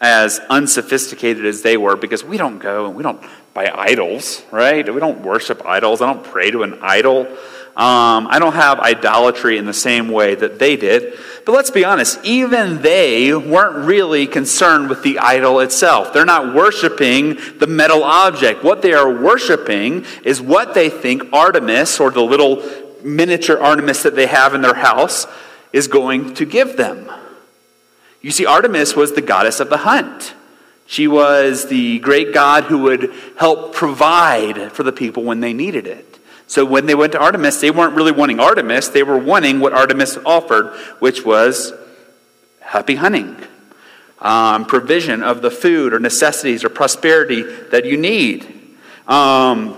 as 0.00 0.38
unsophisticated 0.50 1.44
as 1.44 1.62
they 1.62 1.76
were 1.76 1.96
because 1.96 2.22
we 2.22 2.36
don't 2.36 2.58
go 2.58 2.86
and 2.86 2.94
we 2.94 3.02
don't 3.02 3.20
buy 3.56 3.72
idols, 3.74 4.42
right? 4.50 4.92
We 4.92 5.00
don't 5.00 5.22
worship 5.22 5.64
idols. 5.64 6.02
I 6.02 6.12
don't 6.12 6.22
pray 6.22 6.50
to 6.50 6.62
an 6.62 6.78
idol. 6.82 7.26
Um, 7.74 8.26
I 8.28 8.38
don't 8.38 8.52
have 8.52 8.78
idolatry 8.80 9.56
in 9.56 9.64
the 9.64 9.72
same 9.72 10.10
way 10.10 10.34
that 10.34 10.58
they 10.58 10.76
did. 10.76 11.18
But 11.46 11.52
let's 11.52 11.70
be 11.70 11.82
honest, 11.82 12.22
even 12.22 12.82
they 12.82 13.32
weren't 13.32 13.86
really 13.86 14.26
concerned 14.26 14.90
with 14.90 15.02
the 15.02 15.18
idol 15.20 15.60
itself. 15.60 16.12
They're 16.12 16.26
not 16.26 16.54
worshiping 16.54 17.38
the 17.58 17.66
metal 17.66 18.04
object. 18.04 18.62
What 18.62 18.82
they 18.82 18.92
are 18.92 19.10
worshiping 19.10 20.04
is 20.22 20.38
what 20.38 20.74
they 20.74 20.90
think 20.90 21.22
Artemis, 21.32 21.98
or 21.98 22.10
the 22.10 22.22
little 22.22 22.62
miniature 23.02 23.58
Artemis 23.58 24.02
that 24.02 24.14
they 24.14 24.26
have 24.26 24.54
in 24.54 24.60
their 24.60 24.74
house, 24.74 25.26
is 25.72 25.88
going 25.88 26.34
to 26.34 26.44
give 26.44 26.76
them. 26.76 27.10
You 28.20 28.32
see, 28.32 28.44
Artemis 28.44 28.94
was 28.94 29.14
the 29.14 29.22
goddess 29.22 29.60
of 29.60 29.70
the 29.70 29.78
hunt. 29.78 30.34
She 30.86 31.08
was 31.08 31.66
the 31.68 31.98
great 31.98 32.32
god 32.32 32.64
who 32.64 32.78
would 32.78 33.12
help 33.36 33.74
provide 33.74 34.72
for 34.72 34.82
the 34.82 34.92
people 34.92 35.24
when 35.24 35.40
they 35.40 35.52
needed 35.52 35.86
it. 35.86 36.18
So 36.46 36.64
when 36.64 36.86
they 36.86 36.94
went 36.94 37.12
to 37.12 37.18
Artemis, 37.18 37.60
they 37.60 37.72
weren't 37.72 37.94
really 37.94 38.12
wanting 38.12 38.38
Artemis, 38.38 38.88
they 38.88 39.02
were 39.02 39.18
wanting 39.18 39.58
what 39.58 39.72
Artemis 39.72 40.16
offered, 40.24 40.76
which 41.00 41.24
was 41.24 41.72
happy 42.60 42.94
hunting, 42.94 43.36
um, 44.20 44.64
provision 44.64 45.22
of 45.22 45.42
the 45.42 45.50
food 45.50 45.92
or 45.92 45.98
necessities 45.98 46.64
or 46.64 46.68
prosperity 46.68 47.42
that 47.42 47.84
you 47.84 47.96
need. 47.96 48.76
Um, 49.08 49.76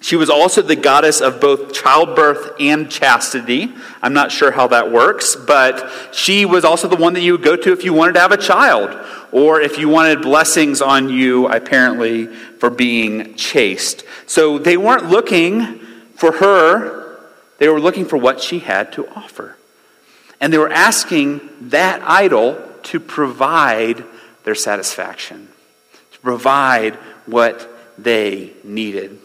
she 0.00 0.14
was 0.14 0.30
also 0.30 0.62
the 0.62 0.76
goddess 0.76 1.20
of 1.20 1.40
both 1.40 1.72
childbirth 1.72 2.52
and 2.60 2.88
chastity. 2.88 3.72
I'm 4.00 4.12
not 4.12 4.30
sure 4.30 4.52
how 4.52 4.68
that 4.68 4.92
works, 4.92 5.34
but 5.34 5.90
she 6.12 6.44
was 6.44 6.64
also 6.64 6.86
the 6.86 6.96
one 6.96 7.14
that 7.14 7.20
you 7.22 7.32
would 7.32 7.42
go 7.42 7.56
to 7.56 7.72
if 7.72 7.84
you 7.84 7.92
wanted 7.92 8.12
to 8.12 8.20
have 8.20 8.30
a 8.30 8.36
child, 8.36 8.96
or 9.32 9.60
if 9.60 9.76
you 9.76 9.88
wanted 9.88 10.22
blessings 10.22 10.80
on 10.80 11.08
you, 11.08 11.48
apparently, 11.48 12.26
for 12.26 12.70
being 12.70 13.34
chaste. 13.34 14.04
So 14.26 14.58
they 14.58 14.76
weren't 14.76 15.10
looking 15.10 15.80
for 16.14 16.32
her, 16.32 17.18
they 17.58 17.68
were 17.68 17.80
looking 17.80 18.04
for 18.04 18.16
what 18.16 18.40
she 18.40 18.60
had 18.60 18.92
to 18.92 19.08
offer. 19.08 19.56
And 20.40 20.52
they 20.52 20.58
were 20.58 20.72
asking 20.72 21.40
that 21.70 22.02
idol 22.02 22.62
to 22.84 23.00
provide 23.00 24.04
their 24.44 24.54
satisfaction, 24.54 25.48
to 26.12 26.18
provide 26.20 26.94
what 27.26 27.68
they 27.98 28.52
needed. 28.62 29.18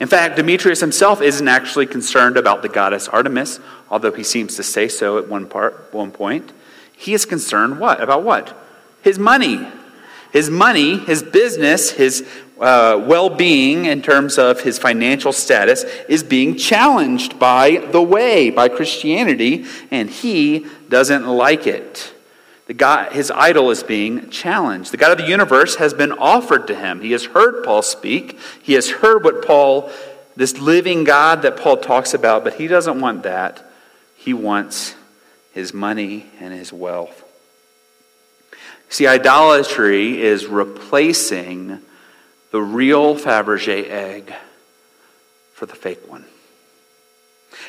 In 0.00 0.06
fact, 0.06 0.36
Demetrius 0.36 0.80
himself 0.80 1.20
isn't 1.20 1.48
actually 1.48 1.86
concerned 1.86 2.36
about 2.36 2.62
the 2.62 2.68
goddess 2.68 3.08
Artemis, 3.08 3.58
although 3.90 4.12
he 4.12 4.22
seems 4.22 4.54
to 4.56 4.62
say 4.62 4.88
so 4.88 5.18
at 5.18 5.28
one 5.28 5.46
part, 5.46 5.92
one 5.92 6.12
point. 6.12 6.52
He 6.96 7.14
is 7.14 7.24
concerned 7.24 7.80
what? 7.80 8.00
About 8.00 8.22
what? 8.22 8.56
His 9.02 9.18
money. 9.18 9.66
His 10.32 10.50
money, 10.50 10.98
his 10.98 11.22
business, 11.22 11.90
his 11.90 12.28
uh, 12.60 13.02
well 13.06 13.30
being 13.30 13.86
in 13.86 14.02
terms 14.02 14.36
of 14.36 14.60
his 14.60 14.78
financial 14.78 15.32
status 15.32 15.84
is 16.08 16.22
being 16.22 16.56
challenged 16.56 17.38
by 17.38 17.76
the 17.92 18.02
way, 18.02 18.50
by 18.50 18.68
Christianity, 18.68 19.64
and 19.90 20.10
he 20.10 20.66
doesn't 20.88 21.26
like 21.26 21.66
it. 21.66 22.12
The 22.68 22.74
God, 22.74 23.12
his 23.12 23.30
idol 23.30 23.70
is 23.70 23.82
being 23.82 24.28
challenged. 24.28 24.92
The 24.92 24.98
God 24.98 25.12
of 25.12 25.18
the 25.18 25.30
universe 25.30 25.76
has 25.76 25.94
been 25.94 26.12
offered 26.12 26.66
to 26.66 26.74
him. 26.74 27.00
He 27.00 27.12
has 27.12 27.24
heard 27.24 27.64
Paul 27.64 27.80
speak. 27.80 28.38
He 28.62 28.74
has 28.74 28.90
heard 28.90 29.24
what 29.24 29.44
Paul, 29.44 29.90
this 30.36 30.58
living 30.58 31.04
God 31.04 31.42
that 31.42 31.56
Paul 31.56 31.78
talks 31.78 32.12
about, 32.12 32.44
but 32.44 32.54
he 32.54 32.66
doesn't 32.68 33.00
want 33.00 33.22
that. 33.22 33.64
He 34.16 34.34
wants 34.34 34.94
his 35.54 35.72
money 35.72 36.26
and 36.40 36.52
his 36.52 36.70
wealth. 36.70 37.24
See, 38.90 39.06
idolatry 39.06 40.20
is 40.20 40.46
replacing 40.46 41.78
the 42.50 42.60
real 42.60 43.16
Fabergé 43.16 43.88
egg 43.88 44.34
for 45.54 45.64
the 45.64 45.74
fake 45.74 46.06
one. 46.06 46.26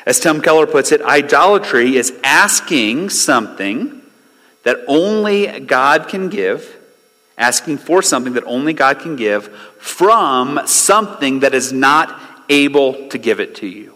As 0.04 0.20
Tim 0.20 0.42
Keller 0.42 0.66
puts 0.66 0.92
it, 0.92 1.00
idolatry 1.00 1.96
is 1.96 2.12
asking 2.22 3.08
something 3.08 3.99
that 4.62 4.78
only 4.86 5.60
God 5.60 6.08
can 6.08 6.28
give, 6.28 6.76
asking 7.38 7.78
for 7.78 8.02
something 8.02 8.34
that 8.34 8.44
only 8.44 8.72
God 8.72 8.98
can 8.98 9.16
give 9.16 9.48
from 9.78 10.60
something 10.66 11.40
that 11.40 11.54
is 11.54 11.72
not 11.72 12.20
able 12.48 13.08
to 13.08 13.18
give 13.18 13.40
it 13.40 13.54
to 13.56 13.66
you. 13.66 13.94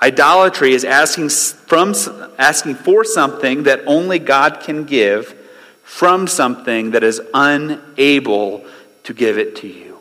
Idolatry 0.00 0.74
is 0.74 0.84
asking, 0.84 1.28
from, 1.28 1.94
asking 2.38 2.74
for 2.76 3.04
something 3.04 3.64
that 3.64 3.80
only 3.86 4.18
God 4.18 4.60
can 4.60 4.84
give 4.84 5.34
from 5.82 6.26
something 6.26 6.92
that 6.92 7.04
is 7.04 7.20
unable 7.32 8.64
to 9.04 9.14
give 9.14 9.38
it 9.38 9.56
to 9.56 9.68
you. 9.68 9.98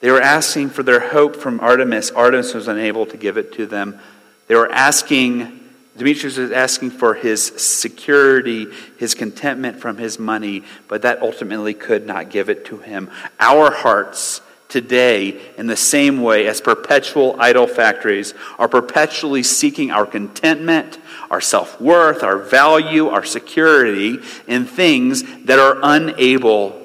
They 0.00 0.10
were 0.10 0.20
asking 0.20 0.70
for 0.70 0.82
their 0.82 1.00
hope 1.00 1.36
from 1.36 1.60
Artemis. 1.60 2.10
Artemis 2.10 2.54
was 2.54 2.68
unable 2.68 3.06
to 3.06 3.16
give 3.16 3.36
it 3.38 3.52
to 3.54 3.66
them. 3.66 3.98
They 4.46 4.54
were 4.54 4.70
asking 4.70 5.60
Demetrius 5.96 6.36
is 6.36 6.52
asking 6.52 6.90
for 6.90 7.14
his 7.14 7.44
security, 7.44 8.66
his 8.98 9.14
contentment 9.14 9.80
from 9.80 9.96
his 9.96 10.18
money, 10.18 10.62
but 10.88 11.02
that 11.02 11.22
ultimately 11.22 11.74
could 11.74 12.06
not 12.06 12.30
give 12.30 12.50
it 12.50 12.66
to 12.66 12.78
him. 12.78 13.10
Our 13.40 13.70
hearts 13.70 14.42
today, 14.68 15.40
in 15.56 15.66
the 15.66 15.76
same 15.76 16.20
way 16.20 16.46
as 16.46 16.60
perpetual 16.60 17.36
idol 17.38 17.66
factories, 17.66 18.34
are 18.58 18.68
perpetually 18.68 19.42
seeking 19.42 19.90
our 19.90 20.04
contentment, 20.04 20.98
our 21.30 21.40
self 21.40 21.80
worth, 21.80 22.22
our 22.22 22.38
value, 22.38 23.08
our 23.08 23.24
security 23.24 24.18
in 24.46 24.66
things 24.66 25.22
that 25.44 25.58
are 25.58 25.78
unable 25.82 26.80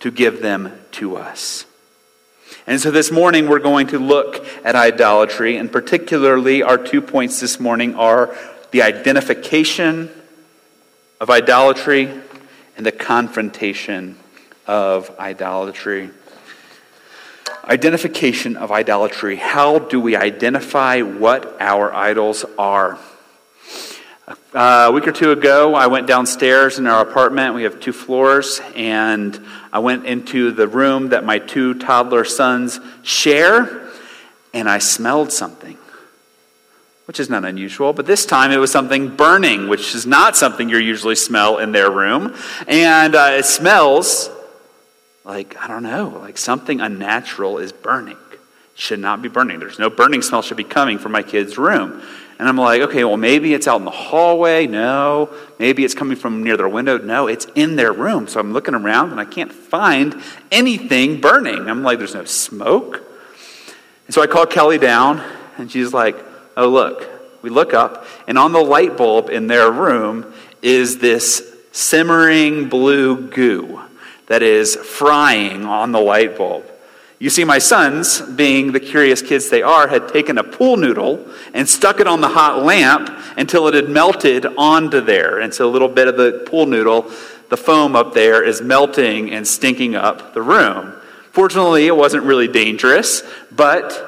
to 0.00 0.10
give 0.10 0.42
them 0.42 0.72
to 0.92 1.16
us. 1.16 1.64
And 2.68 2.78
so 2.78 2.90
this 2.90 3.10
morning 3.10 3.48
we're 3.48 3.60
going 3.60 3.86
to 3.88 3.98
look 3.98 4.46
at 4.62 4.76
idolatry, 4.76 5.56
and 5.56 5.72
particularly 5.72 6.62
our 6.62 6.76
two 6.76 7.00
points 7.00 7.40
this 7.40 7.58
morning 7.58 7.94
are 7.94 8.36
the 8.72 8.82
identification 8.82 10.10
of 11.18 11.30
idolatry 11.30 12.10
and 12.76 12.84
the 12.84 12.92
confrontation 12.92 14.18
of 14.66 15.18
idolatry. 15.18 16.10
Identification 17.64 18.58
of 18.58 18.70
idolatry. 18.70 19.36
How 19.36 19.78
do 19.78 19.98
we 19.98 20.14
identify 20.14 21.00
what 21.00 21.56
our 21.62 21.90
idols 21.94 22.44
are? 22.58 22.98
A 24.52 24.90
week 24.92 25.08
or 25.08 25.12
two 25.12 25.32
ago, 25.32 25.74
I 25.74 25.86
went 25.86 26.06
downstairs 26.06 26.78
in 26.78 26.86
our 26.86 27.00
apartment. 27.00 27.54
We 27.54 27.62
have 27.62 27.80
two 27.80 27.92
floors, 27.92 28.60
and 28.74 29.40
I 29.72 29.78
went 29.78 30.04
into 30.04 30.52
the 30.52 30.68
room 30.68 31.10
that 31.10 31.24
my 31.24 31.38
two 31.38 31.74
toddler 31.74 32.24
sons 32.24 32.78
share, 33.02 33.88
and 34.52 34.68
I 34.68 34.78
smelled 34.78 35.32
something, 35.32 35.78
which 37.06 37.18
is 37.20 37.30
not 37.30 37.46
unusual. 37.46 37.94
But 37.94 38.04
this 38.04 38.26
time 38.26 38.50
it 38.50 38.58
was 38.58 38.70
something 38.70 39.16
burning, 39.16 39.66
which 39.68 39.94
is 39.94 40.04
not 40.04 40.36
something 40.36 40.68
you 40.68 40.76
usually 40.76 41.16
smell 41.16 41.56
in 41.56 41.72
their 41.72 41.90
room. 41.90 42.34
And 42.66 43.14
uh, 43.14 43.30
it 43.32 43.46
smells 43.46 44.28
like, 45.24 45.56
I 45.56 45.68
don't 45.68 45.84
know, 45.84 46.18
like 46.20 46.36
something 46.36 46.82
unnatural 46.82 47.56
is 47.58 47.72
burning. 47.72 48.18
It 48.32 48.40
should 48.74 49.00
not 49.00 49.22
be 49.22 49.30
burning. 49.30 49.58
There's 49.58 49.78
no 49.78 49.88
burning 49.88 50.20
smell 50.20 50.42
should 50.42 50.58
be 50.58 50.64
coming 50.64 50.98
from 50.98 51.12
my 51.12 51.22
kid's 51.22 51.56
room. 51.56 52.02
And 52.38 52.48
I'm 52.48 52.56
like, 52.56 52.82
okay, 52.82 53.02
well, 53.02 53.16
maybe 53.16 53.52
it's 53.52 53.66
out 53.66 53.80
in 53.80 53.84
the 53.84 53.90
hallway. 53.90 54.68
No. 54.68 55.34
Maybe 55.58 55.84
it's 55.84 55.94
coming 55.94 56.16
from 56.16 56.44
near 56.44 56.56
their 56.56 56.68
window. 56.68 56.96
No, 56.98 57.26
it's 57.26 57.46
in 57.56 57.74
their 57.74 57.92
room. 57.92 58.28
So 58.28 58.38
I'm 58.38 58.52
looking 58.52 58.74
around 58.74 59.10
and 59.10 59.18
I 59.18 59.24
can't 59.24 59.52
find 59.52 60.22
anything 60.52 61.20
burning. 61.20 61.68
I'm 61.68 61.82
like, 61.82 61.98
there's 61.98 62.14
no 62.14 62.24
smoke. 62.24 63.02
And 64.06 64.14
so 64.14 64.22
I 64.22 64.28
call 64.28 64.46
Kelly 64.46 64.78
down 64.78 65.20
and 65.56 65.70
she's 65.70 65.92
like, 65.92 66.16
oh, 66.56 66.68
look. 66.68 67.08
We 67.40 67.50
look 67.50 67.72
up 67.72 68.04
and 68.26 68.36
on 68.36 68.52
the 68.52 68.60
light 68.60 68.96
bulb 68.96 69.30
in 69.30 69.46
their 69.46 69.70
room 69.70 70.32
is 70.60 70.98
this 70.98 71.56
simmering 71.70 72.68
blue 72.68 73.28
goo 73.28 73.80
that 74.26 74.42
is 74.42 74.74
frying 74.74 75.64
on 75.64 75.92
the 75.92 76.00
light 76.00 76.36
bulb. 76.36 76.67
You 77.20 77.30
see, 77.30 77.42
my 77.42 77.58
sons, 77.58 78.20
being 78.20 78.70
the 78.70 78.78
curious 78.78 79.22
kids 79.22 79.50
they 79.50 79.62
are, 79.62 79.88
had 79.88 80.08
taken 80.08 80.38
a 80.38 80.44
pool 80.44 80.76
noodle 80.76 81.26
and 81.52 81.68
stuck 81.68 81.98
it 81.98 82.06
on 82.06 82.20
the 82.20 82.28
hot 82.28 82.62
lamp 82.62 83.10
until 83.36 83.66
it 83.66 83.74
had 83.74 83.88
melted 83.88 84.46
onto 84.46 85.00
there. 85.00 85.40
And 85.40 85.52
so 85.52 85.68
a 85.68 85.70
little 85.70 85.88
bit 85.88 86.06
of 86.06 86.16
the 86.16 86.44
pool 86.46 86.66
noodle, 86.66 87.10
the 87.48 87.56
foam 87.56 87.96
up 87.96 88.14
there, 88.14 88.44
is 88.44 88.62
melting 88.62 89.32
and 89.32 89.46
stinking 89.46 89.96
up 89.96 90.32
the 90.32 90.42
room. 90.42 90.94
Fortunately, 91.32 91.86
it 91.88 91.96
wasn't 91.96 92.22
really 92.22 92.46
dangerous, 92.46 93.24
but 93.50 94.04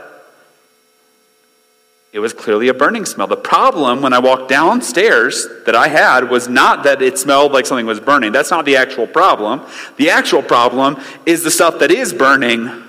it 2.13 2.21
was 2.21 2.33
clearly 2.33 2.69
a 2.69 2.75
burning 2.75 3.07
smell. 3.07 3.27
The 3.27 3.37
problem 3.37 4.03
when 4.03 4.13
I 4.13 4.21
walked 4.21 4.49
downstairs 4.49 5.49
that 5.67 5.75
I 5.75 5.89
had 5.89 6.31
was 6.31 6.49
not 6.49 6.85
that 6.85 7.03
it 7.03 7.19
smelled 7.19 7.51
like 7.51 7.67
something 7.67 7.87
was 7.87 8.01
burning. 8.01 8.31
That's 8.31 8.51
not 8.53 8.65
the 8.65 8.77
actual 8.77 9.09
problem. 9.09 9.63
The 9.97 10.11
actual 10.11 10.43
problem 10.43 11.01
is 11.27 11.43
the 11.43 11.51
stuff 11.51 11.81
that 11.81 11.91
is 11.91 12.13
burning 12.13 12.85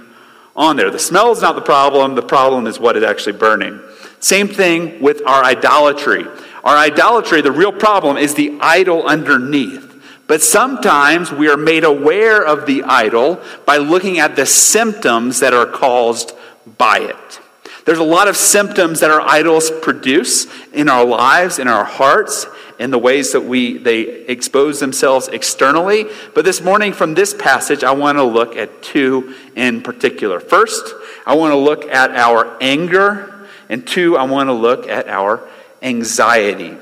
on 0.61 0.77
there. 0.77 0.91
The 0.91 0.99
smell 0.99 1.31
is 1.31 1.41
not 1.41 1.55
the 1.55 1.61
problem, 1.61 2.13
the 2.13 2.21
problem 2.21 2.67
is 2.67 2.79
what 2.79 2.95
is 2.95 3.03
actually 3.03 3.33
burning. 3.33 3.79
Same 4.19 4.47
thing 4.47 5.01
with 5.01 5.25
our 5.25 5.43
idolatry. 5.43 6.23
Our 6.63 6.77
idolatry, 6.77 7.41
the 7.41 7.51
real 7.51 7.71
problem 7.71 8.17
is 8.17 8.35
the 8.35 8.59
idol 8.61 9.03
underneath. 9.07 9.87
But 10.27 10.43
sometimes 10.43 11.31
we 11.31 11.49
are 11.49 11.57
made 11.57 11.83
aware 11.83 12.45
of 12.45 12.67
the 12.67 12.83
idol 12.83 13.41
by 13.65 13.77
looking 13.77 14.19
at 14.19 14.35
the 14.35 14.45
symptoms 14.45 15.39
that 15.39 15.53
are 15.53 15.65
caused 15.65 16.33
by 16.77 16.99
it. 16.99 17.39
There's 17.85 17.97
a 17.97 18.03
lot 18.03 18.27
of 18.27 18.37
symptoms 18.37 18.99
that 18.99 19.09
our 19.09 19.21
idols 19.21 19.71
produce 19.81 20.45
in 20.71 20.87
our 20.87 21.03
lives, 21.03 21.57
in 21.57 21.67
our 21.67 21.83
hearts, 21.83 22.45
in 22.81 22.89
the 22.89 22.97
ways 22.97 23.31
that 23.33 23.41
we 23.41 23.77
they 23.77 24.01
expose 24.25 24.79
themselves 24.79 25.27
externally. 25.27 26.07
But 26.33 26.45
this 26.45 26.61
morning 26.61 26.93
from 26.93 27.13
this 27.13 27.31
passage, 27.31 27.83
I 27.83 27.91
want 27.91 28.17
to 28.17 28.23
look 28.23 28.55
at 28.55 28.81
two 28.81 29.35
in 29.55 29.83
particular. 29.83 30.39
First, 30.39 30.93
I 31.27 31.35
want 31.35 31.51
to 31.51 31.57
look 31.57 31.85
at 31.85 32.09
our 32.11 32.57
anger, 32.59 33.47
and 33.69 33.85
two, 33.85 34.17
I 34.17 34.23
want 34.23 34.49
to 34.49 34.53
look 34.53 34.89
at 34.89 35.07
our 35.07 35.47
anxiety. 35.83 36.75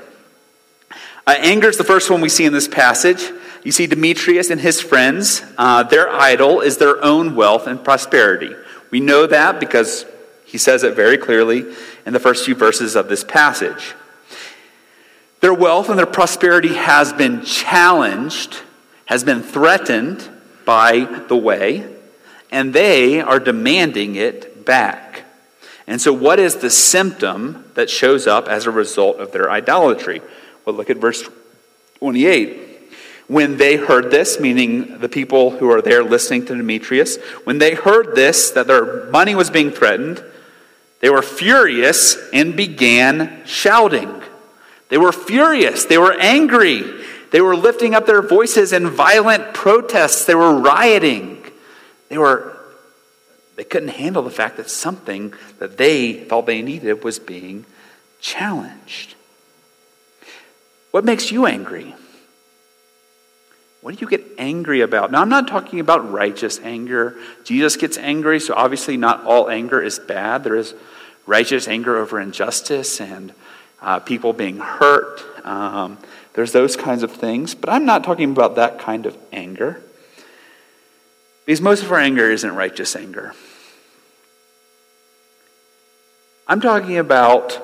Uh, 1.26 1.34
anger 1.36 1.68
is 1.68 1.76
the 1.76 1.84
first 1.84 2.10
one 2.10 2.22
we 2.22 2.30
see 2.30 2.46
in 2.46 2.54
this 2.54 2.66
passage. 2.66 3.30
You 3.62 3.70
see 3.70 3.86
Demetrius 3.86 4.48
and 4.48 4.58
his 4.58 4.80
friends, 4.80 5.42
uh, 5.58 5.82
their 5.82 6.08
idol 6.08 6.62
is 6.62 6.78
their 6.78 7.04
own 7.04 7.36
wealth 7.36 7.66
and 7.66 7.84
prosperity. 7.84 8.54
We 8.90 9.00
know 9.00 9.26
that 9.26 9.60
because 9.60 10.06
he 10.46 10.56
says 10.56 10.82
it 10.82 10.94
very 10.94 11.18
clearly 11.18 11.66
in 12.06 12.14
the 12.14 12.18
first 12.18 12.46
few 12.46 12.54
verses 12.54 12.96
of 12.96 13.10
this 13.10 13.22
passage. 13.22 13.94
Their 15.40 15.54
wealth 15.54 15.88
and 15.88 15.98
their 15.98 16.06
prosperity 16.06 16.74
has 16.74 17.12
been 17.12 17.42
challenged, 17.42 18.58
has 19.06 19.24
been 19.24 19.42
threatened 19.42 20.28
by 20.64 21.00
the 21.28 21.36
way, 21.36 21.86
and 22.50 22.72
they 22.72 23.20
are 23.20 23.40
demanding 23.40 24.16
it 24.16 24.64
back. 24.64 25.24
And 25.86 26.00
so, 26.00 26.12
what 26.12 26.38
is 26.38 26.56
the 26.56 26.70
symptom 26.70 27.64
that 27.74 27.90
shows 27.90 28.26
up 28.26 28.48
as 28.48 28.66
a 28.66 28.70
result 28.70 29.18
of 29.18 29.32
their 29.32 29.50
idolatry? 29.50 30.20
Well, 30.64 30.76
look 30.76 30.90
at 30.90 30.98
verse 30.98 31.28
28. 31.98 32.68
When 33.26 33.56
they 33.56 33.76
heard 33.76 34.10
this, 34.10 34.38
meaning 34.40 34.98
the 34.98 35.08
people 35.08 35.50
who 35.50 35.70
are 35.70 35.80
there 35.82 36.02
listening 36.02 36.46
to 36.46 36.56
Demetrius, 36.56 37.16
when 37.44 37.58
they 37.58 37.74
heard 37.74 38.14
this, 38.14 38.50
that 38.50 38.66
their 38.66 39.06
money 39.06 39.34
was 39.34 39.50
being 39.50 39.70
threatened, 39.70 40.22
they 41.00 41.10
were 41.10 41.22
furious 41.22 42.16
and 42.32 42.56
began 42.56 43.42
shouting. 43.46 44.22
They 44.90 44.98
were 44.98 45.12
furious. 45.12 45.86
They 45.86 45.98
were 45.98 46.12
angry. 46.20 46.82
They 47.30 47.40
were 47.40 47.56
lifting 47.56 47.94
up 47.94 48.06
their 48.06 48.22
voices 48.22 48.72
in 48.72 48.90
violent 48.90 49.54
protests. 49.54 50.24
They 50.24 50.34
were 50.34 50.54
rioting. 50.54 51.42
They 52.08 52.18
were 52.18 52.56
they 53.56 53.64
couldn't 53.64 53.90
handle 53.90 54.22
the 54.22 54.30
fact 54.30 54.56
that 54.56 54.70
something 54.70 55.34
that 55.58 55.76
they 55.76 56.14
thought 56.14 56.46
they 56.46 56.62
needed 56.62 57.04
was 57.04 57.18
being 57.18 57.66
challenged. 58.18 59.14
What 60.92 61.04
makes 61.04 61.30
you 61.30 61.44
angry? 61.44 61.94
What 63.82 63.94
do 63.94 64.00
you 64.00 64.08
get 64.08 64.24
angry 64.38 64.80
about? 64.80 65.12
Now, 65.12 65.20
I'm 65.20 65.28
not 65.28 65.46
talking 65.46 65.78
about 65.78 66.10
righteous 66.10 66.58
anger. 66.60 67.18
Jesus 67.44 67.76
gets 67.76 67.98
angry, 67.98 68.40
so 68.40 68.54
obviously, 68.54 68.96
not 68.96 69.24
all 69.24 69.50
anger 69.50 69.82
is 69.82 69.98
bad. 69.98 70.42
There 70.42 70.56
is 70.56 70.74
righteous 71.26 71.68
anger 71.68 71.98
over 71.98 72.18
injustice 72.18 72.98
and 73.00 73.34
uh, 73.82 73.98
people 74.00 74.32
being 74.32 74.58
hurt. 74.58 75.22
Um, 75.44 75.98
there's 76.34 76.52
those 76.52 76.76
kinds 76.76 77.02
of 77.02 77.12
things. 77.12 77.54
But 77.54 77.70
I'm 77.70 77.84
not 77.84 78.04
talking 78.04 78.30
about 78.30 78.56
that 78.56 78.78
kind 78.78 79.06
of 79.06 79.16
anger. 79.32 79.82
Because 81.46 81.60
most 81.60 81.82
of 81.82 81.90
our 81.90 81.98
anger 81.98 82.30
isn't 82.30 82.54
righteous 82.54 82.94
anger. 82.94 83.34
I'm 86.46 86.60
talking 86.60 86.98
about 86.98 87.60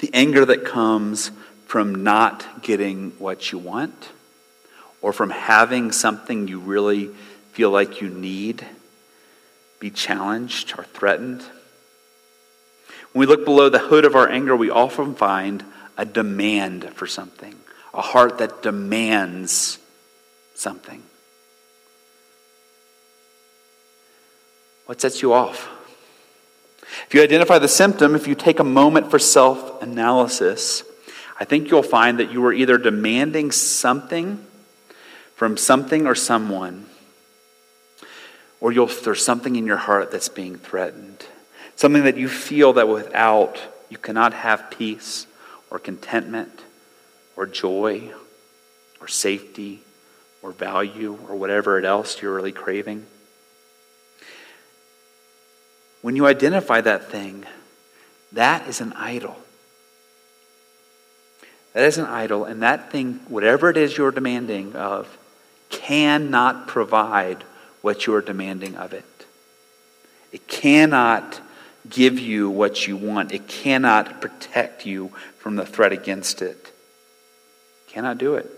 the 0.00 0.10
anger 0.12 0.44
that 0.44 0.64
comes 0.64 1.30
from 1.66 2.04
not 2.04 2.62
getting 2.62 3.10
what 3.18 3.52
you 3.52 3.58
want 3.58 4.10
or 5.00 5.12
from 5.12 5.30
having 5.30 5.92
something 5.92 6.48
you 6.48 6.58
really 6.58 7.06
feel 7.52 7.70
like 7.70 8.00
you 8.00 8.08
need 8.08 8.66
be 9.78 9.90
challenged 9.90 10.74
or 10.78 10.84
threatened. 10.84 11.44
When 13.16 13.26
we 13.26 13.34
look 13.34 13.46
below 13.46 13.70
the 13.70 13.78
hood 13.78 14.04
of 14.04 14.14
our 14.14 14.28
anger, 14.28 14.54
we 14.54 14.68
often 14.68 15.14
find 15.14 15.64
a 15.96 16.04
demand 16.04 16.92
for 16.92 17.06
something, 17.06 17.54
a 17.94 18.02
heart 18.02 18.36
that 18.36 18.62
demands 18.62 19.78
something. 20.54 21.02
What 24.84 25.00
sets 25.00 25.22
you 25.22 25.32
off? 25.32 25.66
If 27.06 27.14
you 27.14 27.22
identify 27.22 27.58
the 27.58 27.68
symptom, 27.68 28.14
if 28.14 28.26
you 28.26 28.34
take 28.34 28.58
a 28.58 28.64
moment 28.64 29.10
for 29.10 29.18
self 29.18 29.80
analysis, 29.80 30.82
I 31.40 31.46
think 31.46 31.70
you'll 31.70 31.82
find 31.82 32.20
that 32.20 32.30
you 32.30 32.44
are 32.44 32.52
either 32.52 32.76
demanding 32.76 33.50
something 33.50 34.44
from 35.36 35.56
something 35.56 36.06
or 36.06 36.14
someone, 36.14 36.84
or 38.60 38.74
there's 38.74 39.24
something 39.24 39.56
in 39.56 39.64
your 39.64 39.78
heart 39.78 40.10
that's 40.10 40.28
being 40.28 40.56
threatened. 40.56 41.24
Something 41.76 42.04
that 42.04 42.16
you 42.16 42.28
feel 42.28 42.72
that 42.74 42.88
without 42.88 43.60
you 43.90 43.98
cannot 43.98 44.32
have 44.32 44.70
peace 44.70 45.26
or 45.70 45.78
contentment 45.78 46.64
or 47.36 47.46
joy 47.46 48.10
or 49.00 49.08
safety 49.08 49.80
or 50.42 50.52
value 50.52 51.18
or 51.28 51.36
whatever 51.36 51.78
it 51.78 51.84
else 51.84 52.20
you're 52.20 52.34
really 52.34 52.52
craving. 52.52 53.06
When 56.00 56.16
you 56.16 56.26
identify 56.26 56.80
that 56.80 57.10
thing, 57.10 57.44
that 58.32 58.66
is 58.68 58.80
an 58.80 58.92
idol. 58.94 59.36
That 61.74 61.84
is 61.84 61.98
an 61.98 62.06
idol, 62.06 62.44
and 62.44 62.62
that 62.62 62.90
thing, 62.90 63.20
whatever 63.28 63.68
it 63.68 63.76
is 63.76 63.98
you're 63.98 64.10
demanding 64.10 64.74
of, 64.74 65.18
cannot 65.68 66.68
provide 66.68 67.44
what 67.82 68.06
you're 68.06 68.22
demanding 68.22 68.76
of 68.76 68.94
it. 68.94 69.26
It 70.32 70.48
cannot 70.48 71.40
give 71.90 72.18
you 72.18 72.50
what 72.50 72.86
you 72.86 72.96
want. 72.96 73.32
It 73.32 73.48
cannot 73.48 74.20
protect 74.20 74.86
you 74.86 75.08
from 75.38 75.56
the 75.56 75.66
threat 75.66 75.92
against 75.92 76.42
it. 76.42 76.72
Cannot 77.88 78.18
do 78.18 78.34
it. 78.34 78.50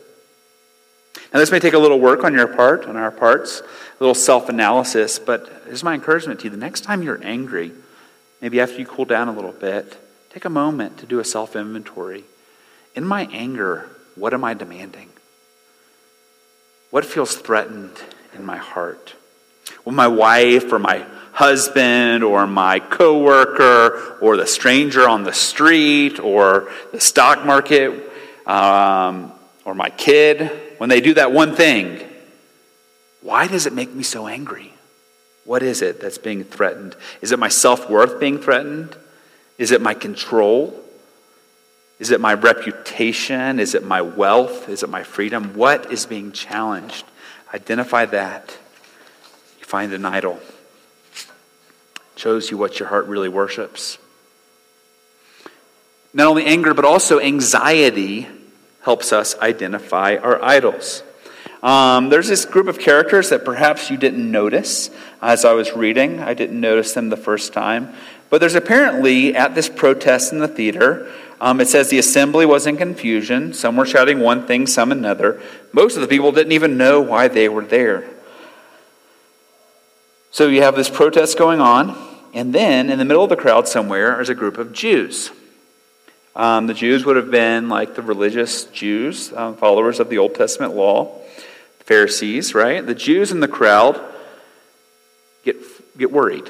Now, 1.33 1.41
this 1.41 1.51
may 1.51 1.59
take 1.59 1.75
a 1.75 1.79
little 1.79 2.01
work 2.01 2.25
on 2.25 2.33
your 2.33 2.47
part, 2.47 2.87
on 2.87 2.97
our 2.97 3.11
parts, 3.11 3.61
a 3.61 3.64
little 4.01 4.14
self 4.14 4.49
analysis, 4.49 5.19
but 5.19 5.51
is 5.67 5.85
my 5.85 5.95
encouragement 5.95 6.41
to 6.41 6.45
you. 6.45 6.51
The 6.51 6.57
next 6.57 6.83
time 6.83 7.03
you're 7.03 7.21
angry, 7.23 7.73
maybe 8.41 8.61
after 8.61 8.79
you 8.79 8.87
cool 8.87 9.05
down 9.05 9.29
a 9.29 9.33
little 9.33 9.53
bit, 9.53 9.97
take 10.31 10.45
a 10.45 10.51
moment 10.51 10.99
to 10.99 11.07
do 11.07 11.19
a 11.19 11.25
self 11.25 11.57
inventory. 11.57 12.25
In 12.95 13.05
my 13.05 13.29
anger, 13.33 13.88
what 14.14 14.33
am 14.33 14.45
I 14.45 14.55
demanding? 14.55 15.11
What 16.91 17.05
feels 17.05 17.37
threatened 17.37 17.97
in 18.35 18.45
my 18.45 18.57
heart? 18.57 19.14
Will 19.85 19.92
my 19.92 20.09
wife 20.09 20.72
or 20.72 20.78
my 20.78 21.04
husband 21.33 22.24
or 22.24 22.46
my 22.46 22.81
coworker 22.81 24.18
or 24.20 24.37
the 24.37 24.46
stranger 24.46 25.09
on 25.09 25.22
the 25.22 25.33
street 25.33 26.18
or 26.18 26.68
the 26.92 27.00
stock 27.00 27.46
market 27.46 28.11
um, 28.46 29.33
or 29.64 29.74
my 29.74 29.90
kid, 29.90 30.50
when 30.78 30.90
they 30.90 31.00
do 31.00 31.14
that 31.14 31.31
one 31.31 31.54
thing, 31.54 32.02
why 33.22 33.46
does 33.46 33.66
it 33.66 33.72
make 33.72 33.92
me 33.94 34.02
so 34.02 34.26
angry? 34.26 34.72
What 35.44 35.62
is 35.62 35.81
it 35.81 36.00
that's 36.00 36.18
being 36.18 36.44
threatened? 36.44 36.96
Is 37.20 37.33
it 37.33 37.38
my 37.38 37.48
self 37.48 37.88
worth 37.88 38.18
being 38.18 38.38
threatened? 38.38 38.96
Is 39.59 39.70
it 39.70 39.81
my 39.81 39.94
control? 39.94 40.74
Is 41.98 42.11
it 42.11 42.20
my 42.20 42.35
reputation? 42.35 43.59
Is 43.59 43.74
it 43.74 43.85
my 43.85 44.02
wealth? 44.02 44.68
Is 44.68 44.83
it 44.83 44.88
my 44.88 45.02
freedom? 45.02 45.54
What 45.54 45.92
is 45.92 46.07
being 46.07 46.33
challenged? 46.33 47.04
Identify 47.52 48.07
that. 48.07 48.57
Find 49.68 49.92
an 49.92 50.07
idol. 50.07 50.40
It 51.12 51.26
shows 52.16 52.50
you 52.50 52.57
what 52.57 52.81
your 52.81 52.88
heart 52.88 53.04
really 53.04 53.28
worships. 53.28 53.98
Not 56.14 56.26
only 56.26 56.46
anger, 56.46 56.72
but 56.72 56.87
also 56.87 57.20
anxiety 57.20 58.26
helps 58.81 59.12
us 59.12 59.38
identify 59.40 60.16
our 60.16 60.42
idols. 60.42 61.02
Um, 61.62 62.09
there's 62.09 62.28
this 62.28 62.46
group 62.46 62.66
of 62.66 62.78
characters 62.78 63.28
that 63.28 63.44
perhaps 63.44 63.90
you 63.90 63.98
didn't 63.98 64.31
notice 64.31 64.88
as 65.20 65.44
I 65.44 65.52
was 65.52 65.76
reading. 65.76 66.20
I 66.20 66.33
didn't 66.33 66.59
notice 66.59 66.94
them 66.94 67.11
the 67.11 67.18
first 67.18 67.52
time. 67.52 67.92
But 68.31 68.40
there's 68.40 68.54
apparently, 68.54 69.37
at 69.37 69.54
this 69.54 69.68
protest 69.68 70.33
in 70.33 70.38
the 70.38 70.48
theater, 70.48 71.12
um, 71.42 71.61
it 71.61 71.68
says 71.68 71.90
the 71.90 71.98
assembly 71.98 72.46
was 72.46 72.66
in 72.66 72.78
confusion. 72.78 73.52
Some 73.52 73.76
were 73.76 73.85
shouting 73.85 74.20
one 74.20 74.46
thing, 74.46 74.66
some 74.66 74.90
another. 74.92 75.42
Most 75.74 75.96
of 75.96 76.00
the 76.00 76.09
people 76.09 76.33
didn't 76.33 76.52
even 76.52 76.78
know 76.78 77.02
why 77.02 77.28
they 77.28 77.50
were 77.50 77.66
there. 77.66 78.09
So 80.31 80.49
you 80.49 80.62
have 80.62 80.77
this 80.77 80.91
protest 80.91 81.38
going 81.38 81.61
on, 81.61 81.97
and 82.35 82.55
then 82.55 82.91
in 82.91 82.99
the 82.99 83.05
middle 83.05 83.25
of 83.25 83.31
the 83.31 83.37
crowd 83.37 83.67
somewhere 83.67 84.21
is 84.21 84.29
a 84.29 84.35
group 84.35 84.59
of 84.59 84.73
Jews. 84.73 85.31
Um, 86.37 86.67
the 86.67 86.75
Jews 86.75 87.05
would 87.05 87.17
have 87.17 87.31
been 87.31 87.69
like 87.69 87.95
the 87.95 88.03
religious 88.03 88.64
Jews, 88.67 89.33
um, 89.33 89.57
followers 89.57 90.01
of 90.01 90.09
the 90.11 90.19
Old 90.19 90.35
Testament 90.35 90.75
law, 90.75 91.19
Pharisees, 91.81 92.55
right? 92.55 92.87
The 92.87 92.95
Jews 92.95 93.33
in 93.33 93.41
the 93.41 93.49
crowd 93.49 94.01
get 95.45 95.57
get 95.99 96.12
worried. 96.12 96.49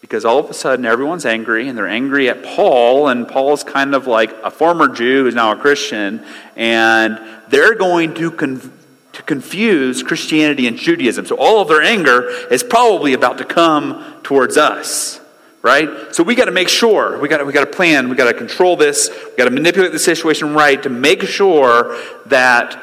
Because 0.00 0.24
all 0.24 0.38
of 0.38 0.48
a 0.48 0.54
sudden 0.54 0.86
everyone's 0.86 1.26
angry, 1.26 1.68
and 1.68 1.76
they're 1.76 1.88
angry 1.88 2.30
at 2.30 2.42
Paul, 2.42 3.08
and 3.08 3.28
Paul's 3.28 3.62
kind 3.62 3.94
of 3.94 4.06
like 4.06 4.32
a 4.42 4.50
former 4.50 4.88
Jew 4.88 5.24
who's 5.24 5.34
now 5.34 5.52
a 5.52 5.56
Christian, 5.56 6.24
and 6.56 7.20
they're 7.48 7.74
going 7.74 8.14
to, 8.14 8.30
con- 8.30 8.72
to 9.20 9.26
confuse 9.26 10.02
Christianity 10.02 10.66
and 10.66 10.76
Judaism. 10.76 11.26
So 11.26 11.36
all 11.36 11.60
of 11.60 11.68
their 11.68 11.82
anger 11.82 12.28
is 12.50 12.62
probably 12.62 13.12
about 13.12 13.38
to 13.38 13.44
come 13.44 14.20
towards 14.22 14.56
us 14.56 15.20
right? 15.62 16.14
So 16.14 16.22
we 16.22 16.34
got 16.34 16.46
to 16.46 16.52
make 16.52 16.70
sure 16.70 17.18
we 17.20 17.28
got 17.28 17.44
we 17.46 17.52
got 17.52 17.66
to 17.66 17.76
plan, 17.76 18.08
we 18.08 18.16
got 18.16 18.32
to 18.32 18.38
control 18.38 18.76
this, 18.76 19.10
we 19.10 19.36
got 19.36 19.44
to 19.44 19.50
manipulate 19.50 19.92
the 19.92 19.98
situation 19.98 20.54
right 20.54 20.82
to 20.82 20.88
make 20.88 21.22
sure 21.22 22.00
that 22.26 22.82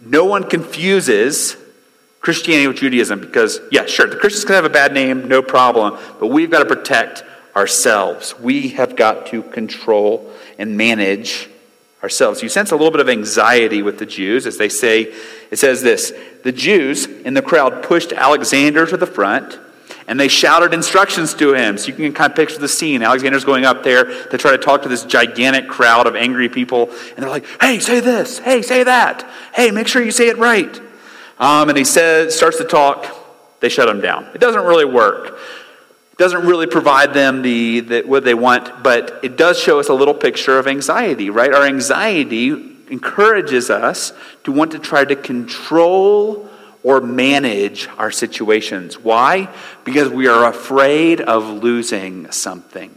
no 0.00 0.24
one 0.24 0.48
confuses 0.48 1.56
Christianity 2.20 2.66
with 2.66 2.78
Judaism. 2.78 3.20
Because 3.20 3.60
yeah, 3.70 3.86
sure, 3.86 4.08
the 4.08 4.16
Christians 4.16 4.44
can 4.44 4.54
have 4.54 4.64
a 4.64 4.70
bad 4.70 4.92
name, 4.92 5.28
no 5.28 5.42
problem, 5.42 5.98
but 6.18 6.26
we've 6.26 6.50
got 6.50 6.60
to 6.60 6.64
protect 6.64 7.22
ourselves. 7.54 8.38
We 8.38 8.70
have 8.70 8.96
got 8.96 9.26
to 9.26 9.42
control 9.42 10.32
and 10.58 10.76
manage 10.76 11.48
ourselves. 12.02 12.42
You 12.42 12.48
sense 12.48 12.70
a 12.70 12.76
little 12.76 12.90
bit 12.90 13.00
of 13.00 13.08
anxiety 13.08 13.82
with 13.82 13.98
the 13.98 14.06
Jews 14.06 14.46
as 14.46 14.58
they 14.58 14.68
say, 14.68 15.14
it 15.50 15.58
says 15.58 15.82
this 15.82 16.12
the 16.42 16.52
Jews 16.52 17.06
in 17.06 17.34
the 17.34 17.42
crowd 17.42 17.82
pushed 17.82 18.12
Alexander 18.12 18.86
to 18.86 18.96
the 18.96 19.06
front 19.06 19.58
and 20.06 20.18
they 20.18 20.26
shouted 20.28 20.74
instructions 20.74 21.34
to 21.34 21.54
him. 21.54 21.78
So 21.78 21.88
you 21.88 21.94
can 21.94 22.12
kind 22.12 22.32
of 22.32 22.36
picture 22.36 22.58
the 22.58 22.68
scene. 22.68 23.02
Alexander's 23.02 23.44
going 23.44 23.64
up 23.64 23.84
there 23.84 24.26
to 24.28 24.38
try 24.38 24.50
to 24.50 24.58
talk 24.58 24.82
to 24.82 24.88
this 24.88 25.04
gigantic 25.04 25.68
crowd 25.68 26.08
of 26.08 26.16
angry 26.16 26.48
people. 26.48 26.90
And 26.90 27.18
they're 27.18 27.30
like, 27.30 27.46
hey, 27.60 27.78
say 27.78 28.00
this. 28.00 28.40
Hey, 28.40 28.62
say 28.62 28.82
that. 28.82 29.24
Hey, 29.54 29.70
make 29.70 29.86
sure 29.86 30.02
you 30.02 30.10
say 30.10 30.28
it 30.28 30.36
right. 30.36 30.80
Um, 31.38 31.68
and 31.68 31.78
he 31.78 31.84
says, 31.84 32.36
starts 32.36 32.58
to 32.58 32.64
talk. 32.64 33.06
They 33.60 33.68
shut 33.68 33.88
him 33.88 34.00
down. 34.00 34.24
It 34.34 34.40
doesn't 34.40 34.64
really 34.64 34.84
work. 34.84 35.38
Doesn't 36.20 36.44
really 36.44 36.66
provide 36.66 37.14
them 37.14 37.40
the, 37.40 37.80
the 37.80 38.02
what 38.02 38.24
they 38.24 38.34
want, 38.34 38.82
but 38.82 39.20
it 39.22 39.38
does 39.38 39.58
show 39.58 39.80
us 39.80 39.88
a 39.88 39.94
little 39.94 40.12
picture 40.12 40.58
of 40.58 40.66
anxiety, 40.66 41.30
right? 41.30 41.50
Our 41.50 41.64
anxiety 41.64 42.50
encourages 42.90 43.70
us 43.70 44.12
to 44.44 44.52
want 44.52 44.72
to 44.72 44.78
try 44.78 45.02
to 45.02 45.16
control 45.16 46.46
or 46.82 47.00
manage 47.00 47.88
our 47.96 48.10
situations. 48.10 48.98
Why? 48.98 49.48
Because 49.84 50.10
we 50.10 50.28
are 50.28 50.46
afraid 50.46 51.22
of 51.22 51.62
losing 51.62 52.30
something. 52.30 52.94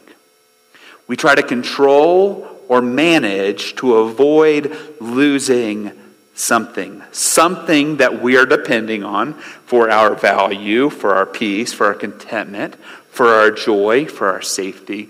We 1.07 1.15
try 1.15 1.33
to 1.33 1.43
control 1.43 2.45
or 2.67 2.81
manage 2.81 3.75
to 3.75 3.95
avoid 3.99 4.75
losing 4.99 5.93
something. 6.33 7.03
Something 7.12 7.97
that 7.97 8.21
we 8.21 8.36
are 8.36 8.45
depending 8.45 9.05
on 9.05 9.36
for 9.65 9.89
our 9.89 10.15
value, 10.15 10.89
for 10.89 11.15
our 11.15 11.25
peace, 11.25 11.71
for 11.71 11.86
our 11.86 11.93
contentment, 11.93 12.75
for 13.13 13.28
our 13.28 13.52
joy, 13.52 14.06
for 14.08 14.28
our 14.28 14.41
safety. 14.41 15.08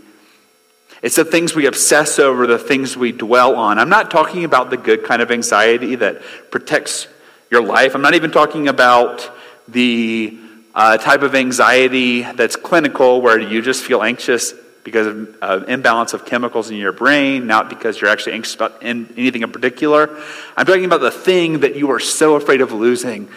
It's 1.01 1.15
the 1.15 1.25
things 1.25 1.55
we 1.55 1.65
obsess 1.67 2.19
over, 2.19 2.45
the 2.45 2.59
things 2.59 2.97
we 2.97 3.13
dwell 3.13 3.55
on. 3.55 3.79
I'm 3.79 3.89
not 3.89 4.11
talking 4.11 4.43
about 4.43 4.69
the 4.69 4.77
good 4.77 5.05
kind 5.05 5.21
of 5.21 5.31
anxiety 5.31 5.95
that 5.95 6.21
protects 6.51 7.07
your 7.49 7.63
life. 7.63 7.95
I'm 7.95 8.01
not 8.01 8.13
even 8.13 8.31
talking 8.31 8.67
about 8.67 9.29
the 9.69 10.37
uh, 10.75 10.97
type 10.97 11.21
of 11.21 11.33
anxiety 11.33 12.23
that's 12.23 12.57
clinical 12.57 13.21
where 13.21 13.39
you 13.39 13.61
just 13.61 13.83
feel 13.83 14.03
anxious 14.03 14.53
because 14.83 15.07
of 15.07 15.37
uh, 15.41 15.65
imbalance 15.69 16.13
of 16.13 16.25
chemicals 16.25 16.69
in 16.69 16.75
your 16.75 16.91
brain, 16.91 17.47
not 17.47 17.69
because 17.69 18.01
you're 18.01 18.09
actually 18.09 18.33
anxious 18.33 18.55
about 18.55 18.83
in, 18.83 19.13
anything 19.15 19.43
in 19.43 19.51
particular. 19.51 20.09
I'm 20.57 20.65
talking 20.65 20.83
about 20.83 20.99
the 20.99 21.11
thing 21.11 21.61
that 21.61 21.77
you 21.77 21.91
are 21.91 22.01
so 22.01 22.35
afraid 22.35 22.59
of 22.59 22.73
losing 22.73 23.29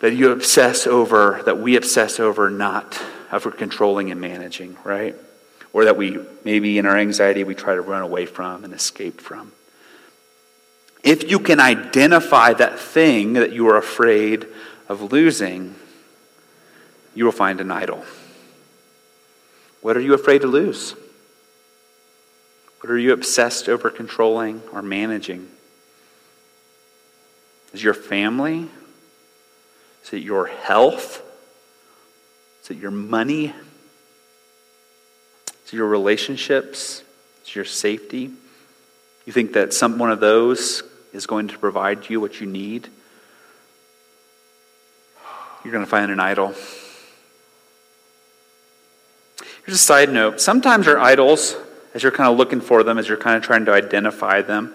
that 0.00 0.14
you 0.14 0.32
obsess 0.32 0.88
over, 0.88 1.40
that 1.46 1.60
we 1.60 1.76
obsess 1.76 2.18
over, 2.18 2.50
not 2.50 3.00
of 3.30 3.56
controlling 3.56 4.10
and 4.10 4.20
managing, 4.20 4.76
right? 4.84 5.14
Or 5.72 5.84
that 5.84 5.96
we 5.96 6.18
maybe 6.44 6.78
in 6.78 6.86
our 6.86 6.96
anxiety 6.96 7.44
we 7.44 7.54
try 7.54 7.74
to 7.74 7.80
run 7.80 8.02
away 8.02 8.26
from 8.26 8.64
and 8.64 8.72
escape 8.72 9.20
from. 9.20 9.52
If 11.02 11.30
you 11.30 11.38
can 11.38 11.60
identify 11.60 12.52
that 12.54 12.78
thing 12.78 13.34
that 13.34 13.52
you 13.52 13.68
are 13.68 13.76
afraid 13.76 14.46
of 14.88 15.12
losing, 15.12 15.74
you 17.14 17.24
will 17.24 17.32
find 17.32 17.60
an 17.60 17.70
idol. 17.70 18.04
What 19.82 19.96
are 19.96 20.00
you 20.00 20.14
afraid 20.14 20.40
to 20.40 20.48
lose? 20.48 20.94
What 22.80 22.90
are 22.90 22.98
you 22.98 23.12
obsessed 23.12 23.68
over 23.68 23.90
controlling 23.90 24.62
or 24.72 24.82
managing? 24.82 25.48
Is 27.72 27.82
your 27.82 27.94
family? 27.94 28.68
Is 30.04 30.12
it 30.12 30.22
your 30.22 30.46
health? 30.46 31.22
Is 32.66 32.70
it 32.72 32.78
your 32.78 32.90
money? 32.90 33.54
Is 35.64 35.72
it 35.72 35.74
your 35.74 35.86
relationships? 35.86 37.04
Is 37.44 37.48
it 37.48 37.54
your 37.54 37.64
safety? 37.64 38.32
You 39.24 39.32
think 39.32 39.52
that 39.52 39.72
some 39.72 40.00
one 40.00 40.10
of 40.10 40.18
those 40.18 40.82
is 41.12 41.26
going 41.28 41.46
to 41.46 41.58
provide 41.58 42.10
you 42.10 42.20
what 42.20 42.40
you 42.40 42.46
need, 42.48 42.88
you're 45.62 45.70
going 45.70 45.84
to 45.84 45.88
find 45.88 46.10
an 46.10 46.18
idol. 46.18 46.54
Here's 49.64 49.76
a 49.76 49.78
side 49.78 50.10
note. 50.10 50.40
Sometimes 50.40 50.88
our 50.88 50.98
idols, 50.98 51.54
as 51.94 52.02
you're 52.02 52.10
kind 52.10 52.28
of 52.28 52.36
looking 52.36 52.60
for 52.60 52.82
them, 52.82 52.98
as 52.98 53.06
you're 53.06 53.16
kind 53.16 53.36
of 53.36 53.44
trying 53.44 53.66
to 53.66 53.72
identify 53.72 54.42
them, 54.42 54.74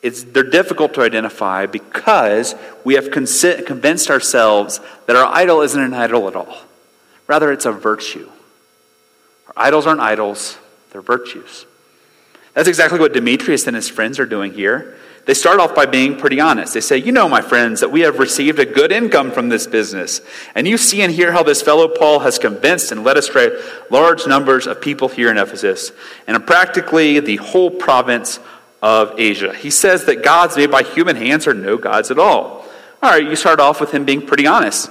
it's, 0.00 0.22
they're 0.22 0.44
difficult 0.44 0.94
to 0.94 1.02
identify 1.02 1.66
because 1.66 2.54
we 2.84 2.94
have 2.94 3.10
convinced 3.10 4.10
ourselves 4.10 4.80
that 5.06 5.14
our 5.14 5.26
idol 5.34 5.60
isn't 5.60 5.82
an 5.82 5.92
idol 5.92 6.26
at 6.26 6.34
all. 6.34 6.56
Rather, 7.30 7.52
it's 7.52 7.64
a 7.64 7.70
virtue. 7.70 8.28
Our 9.46 9.68
idols 9.68 9.86
aren't 9.86 10.00
idols, 10.00 10.58
they're 10.90 11.00
virtues. 11.00 11.64
That's 12.54 12.66
exactly 12.66 12.98
what 12.98 13.12
Demetrius 13.12 13.68
and 13.68 13.76
his 13.76 13.88
friends 13.88 14.18
are 14.18 14.26
doing 14.26 14.52
here. 14.52 14.96
They 15.26 15.34
start 15.34 15.60
off 15.60 15.72
by 15.72 15.86
being 15.86 16.16
pretty 16.16 16.40
honest. 16.40 16.74
They 16.74 16.80
say, 16.80 16.96
You 16.98 17.12
know, 17.12 17.28
my 17.28 17.40
friends, 17.40 17.82
that 17.82 17.92
we 17.92 18.00
have 18.00 18.18
received 18.18 18.58
a 18.58 18.66
good 18.66 18.90
income 18.90 19.30
from 19.30 19.48
this 19.48 19.68
business. 19.68 20.20
And 20.56 20.66
you 20.66 20.76
see 20.76 21.02
and 21.02 21.12
hear 21.12 21.30
how 21.30 21.44
this 21.44 21.62
fellow 21.62 21.86
Paul 21.86 22.18
has 22.18 22.36
convinced 22.36 22.90
and 22.90 23.04
led 23.04 23.16
astray 23.16 23.56
large 23.90 24.26
numbers 24.26 24.66
of 24.66 24.80
people 24.80 25.06
here 25.06 25.30
in 25.30 25.38
Ephesus 25.38 25.92
and 26.26 26.44
practically 26.44 27.20
the 27.20 27.36
whole 27.36 27.70
province 27.70 28.40
of 28.82 29.20
Asia. 29.20 29.54
He 29.54 29.70
says 29.70 30.04
that 30.06 30.24
gods 30.24 30.56
made 30.56 30.72
by 30.72 30.82
human 30.82 31.14
hands 31.14 31.46
are 31.46 31.54
no 31.54 31.76
gods 31.76 32.10
at 32.10 32.18
all. 32.18 32.66
All 33.00 33.10
right, 33.10 33.22
you 33.22 33.36
start 33.36 33.60
off 33.60 33.80
with 33.80 33.94
him 33.94 34.04
being 34.04 34.26
pretty 34.26 34.48
honest. 34.48 34.90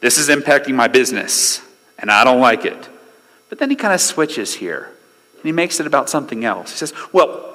This 0.00 0.18
is 0.18 0.28
impacting 0.28 0.74
my 0.74 0.88
business, 0.88 1.62
and 2.06 2.12
I 2.12 2.22
don't 2.22 2.40
like 2.40 2.64
it. 2.64 2.88
But 3.48 3.58
then 3.58 3.68
he 3.68 3.74
kind 3.74 3.92
of 3.92 4.00
switches 4.00 4.54
here, 4.54 4.92
and 5.34 5.42
he 5.42 5.50
makes 5.50 5.80
it 5.80 5.88
about 5.88 6.08
something 6.08 6.44
else. 6.44 6.70
He 6.70 6.76
says, 6.76 6.92
Well, 7.12 7.52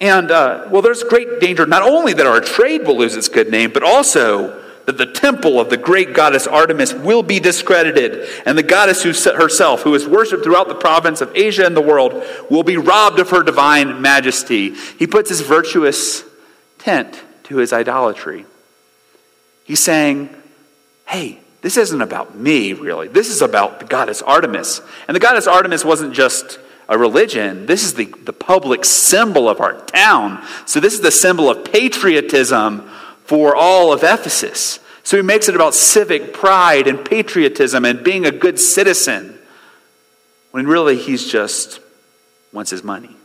and, 0.00 0.30
uh, 0.30 0.68
well, 0.70 0.80
there's 0.80 1.02
great 1.02 1.38
danger 1.38 1.66
not 1.66 1.82
only 1.82 2.14
that 2.14 2.26
our 2.26 2.40
trade 2.40 2.86
will 2.86 2.96
lose 2.96 3.14
its 3.14 3.28
good 3.28 3.50
name, 3.50 3.72
but 3.72 3.82
also 3.82 4.58
that 4.86 4.96
the 4.96 5.04
temple 5.04 5.60
of 5.60 5.68
the 5.68 5.76
great 5.76 6.14
goddess 6.14 6.46
Artemis 6.46 6.94
will 6.94 7.22
be 7.22 7.38
discredited, 7.40 8.26
and 8.46 8.56
the 8.56 8.62
goddess 8.62 9.02
who, 9.02 9.12
herself, 9.32 9.82
who 9.82 9.94
is 9.94 10.08
worshipped 10.08 10.44
throughout 10.44 10.68
the 10.68 10.74
province 10.74 11.20
of 11.20 11.30
Asia 11.36 11.66
and 11.66 11.76
the 11.76 11.82
world, 11.82 12.24
will 12.50 12.62
be 12.62 12.78
robbed 12.78 13.18
of 13.18 13.28
her 13.30 13.42
divine 13.42 14.00
majesty. 14.00 14.74
He 14.98 15.06
puts 15.06 15.28
his 15.28 15.42
virtuous 15.42 16.24
tent 16.78 17.22
to 17.44 17.58
his 17.58 17.74
idolatry. 17.74 18.46
He's 19.64 19.80
saying, 19.80 20.34
hey, 21.06 21.40
this 21.64 21.78
isn't 21.78 22.02
about 22.02 22.36
me, 22.36 22.74
really. 22.74 23.08
This 23.08 23.30
is 23.30 23.40
about 23.40 23.80
the 23.80 23.86
goddess 23.86 24.20
Artemis. 24.20 24.82
And 25.08 25.14
the 25.14 25.18
goddess 25.18 25.46
Artemis 25.46 25.82
wasn't 25.82 26.12
just 26.12 26.58
a 26.90 26.98
religion. 26.98 27.64
This 27.64 27.84
is 27.84 27.94
the, 27.94 28.04
the 28.04 28.34
public 28.34 28.84
symbol 28.84 29.48
of 29.48 29.62
our 29.62 29.80
town. 29.86 30.44
So, 30.66 30.78
this 30.78 30.92
is 30.92 31.00
the 31.00 31.10
symbol 31.10 31.48
of 31.48 31.64
patriotism 31.64 32.82
for 33.24 33.56
all 33.56 33.94
of 33.94 34.02
Ephesus. 34.02 34.78
So, 35.04 35.16
he 35.16 35.22
makes 35.22 35.48
it 35.48 35.54
about 35.54 35.72
civic 35.72 36.34
pride 36.34 36.86
and 36.86 37.02
patriotism 37.02 37.86
and 37.86 38.04
being 38.04 38.26
a 38.26 38.30
good 38.30 38.60
citizen, 38.60 39.38
when 40.50 40.66
really 40.66 40.98
he's 40.98 41.26
just 41.26 41.80
wants 42.52 42.72
his 42.72 42.84
money. 42.84 43.16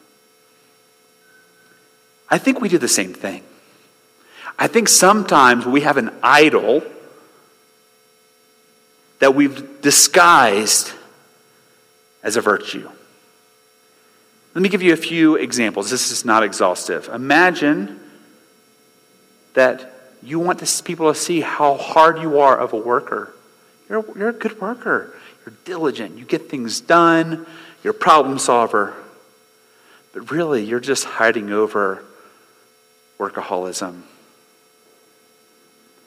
I 2.30 2.38
think 2.38 2.62
we 2.62 2.69
do 2.69 2.78
the 2.78 2.88
same 2.88 3.13
thing. 3.13 3.43
I 4.58 4.67
think 4.67 4.88
sometimes 4.88 5.65
we 5.65 5.82
have 5.82 5.97
an 5.97 6.12
idol 6.23 6.86
that 9.19 9.36
we've 9.36 9.82
disguised 9.82 10.91
as 12.23 12.36
a 12.36 12.41
virtue. 12.41 12.89
Let 14.55 14.62
me 14.62 14.69
give 14.69 14.82
you 14.82 14.93
a 14.93 14.97
few 14.97 15.36
examples. 15.36 15.89
This 15.89 16.12
is 16.12 16.25
not 16.25 16.43
exhaustive. 16.43 17.10
Imagine 17.13 17.99
that 19.53 19.93
you 20.23 20.39
want 20.39 20.60
this, 20.60 20.82
people 20.82 21.12
to 21.13 21.17
see 21.17 21.41
how 21.41 21.77
hard 21.77 22.19
you 22.19 22.39
are 22.39 22.58
of 22.58 22.73
a 22.73 22.77
worker. 22.77 23.34
You're, 23.88 24.03
you're 24.17 24.29
a 24.29 24.34
good 24.34 24.60
worker. 24.60 25.15
You're 25.45 25.55
diligent. 25.65 26.17
You 26.17 26.25
get 26.25 26.49
things 26.49 26.82
done. 26.82 27.45
You're 27.84 27.91
a 27.91 27.97
problem 27.97 28.39
solver. 28.39 28.93
But 30.13 30.32
really, 30.32 30.63
you're 30.63 30.79
just 30.79 31.05
hiding 31.05 31.51
over 31.51 32.03
workaholism. 33.17 34.01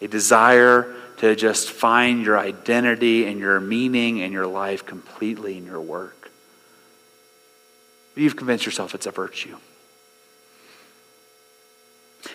A 0.00 0.08
desire 0.08 0.94
to 1.22 1.36
just 1.36 1.70
find 1.70 2.24
your 2.24 2.36
identity 2.36 3.26
and 3.26 3.38
your 3.38 3.60
meaning 3.60 4.22
and 4.22 4.32
your 4.32 4.44
life 4.44 4.84
completely 4.84 5.56
in 5.56 5.64
your 5.64 5.80
work. 5.80 6.32
You've 8.16 8.34
convinced 8.34 8.66
yourself 8.66 8.92
it's 8.96 9.06
a 9.06 9.12
virtue. 9.12 9.56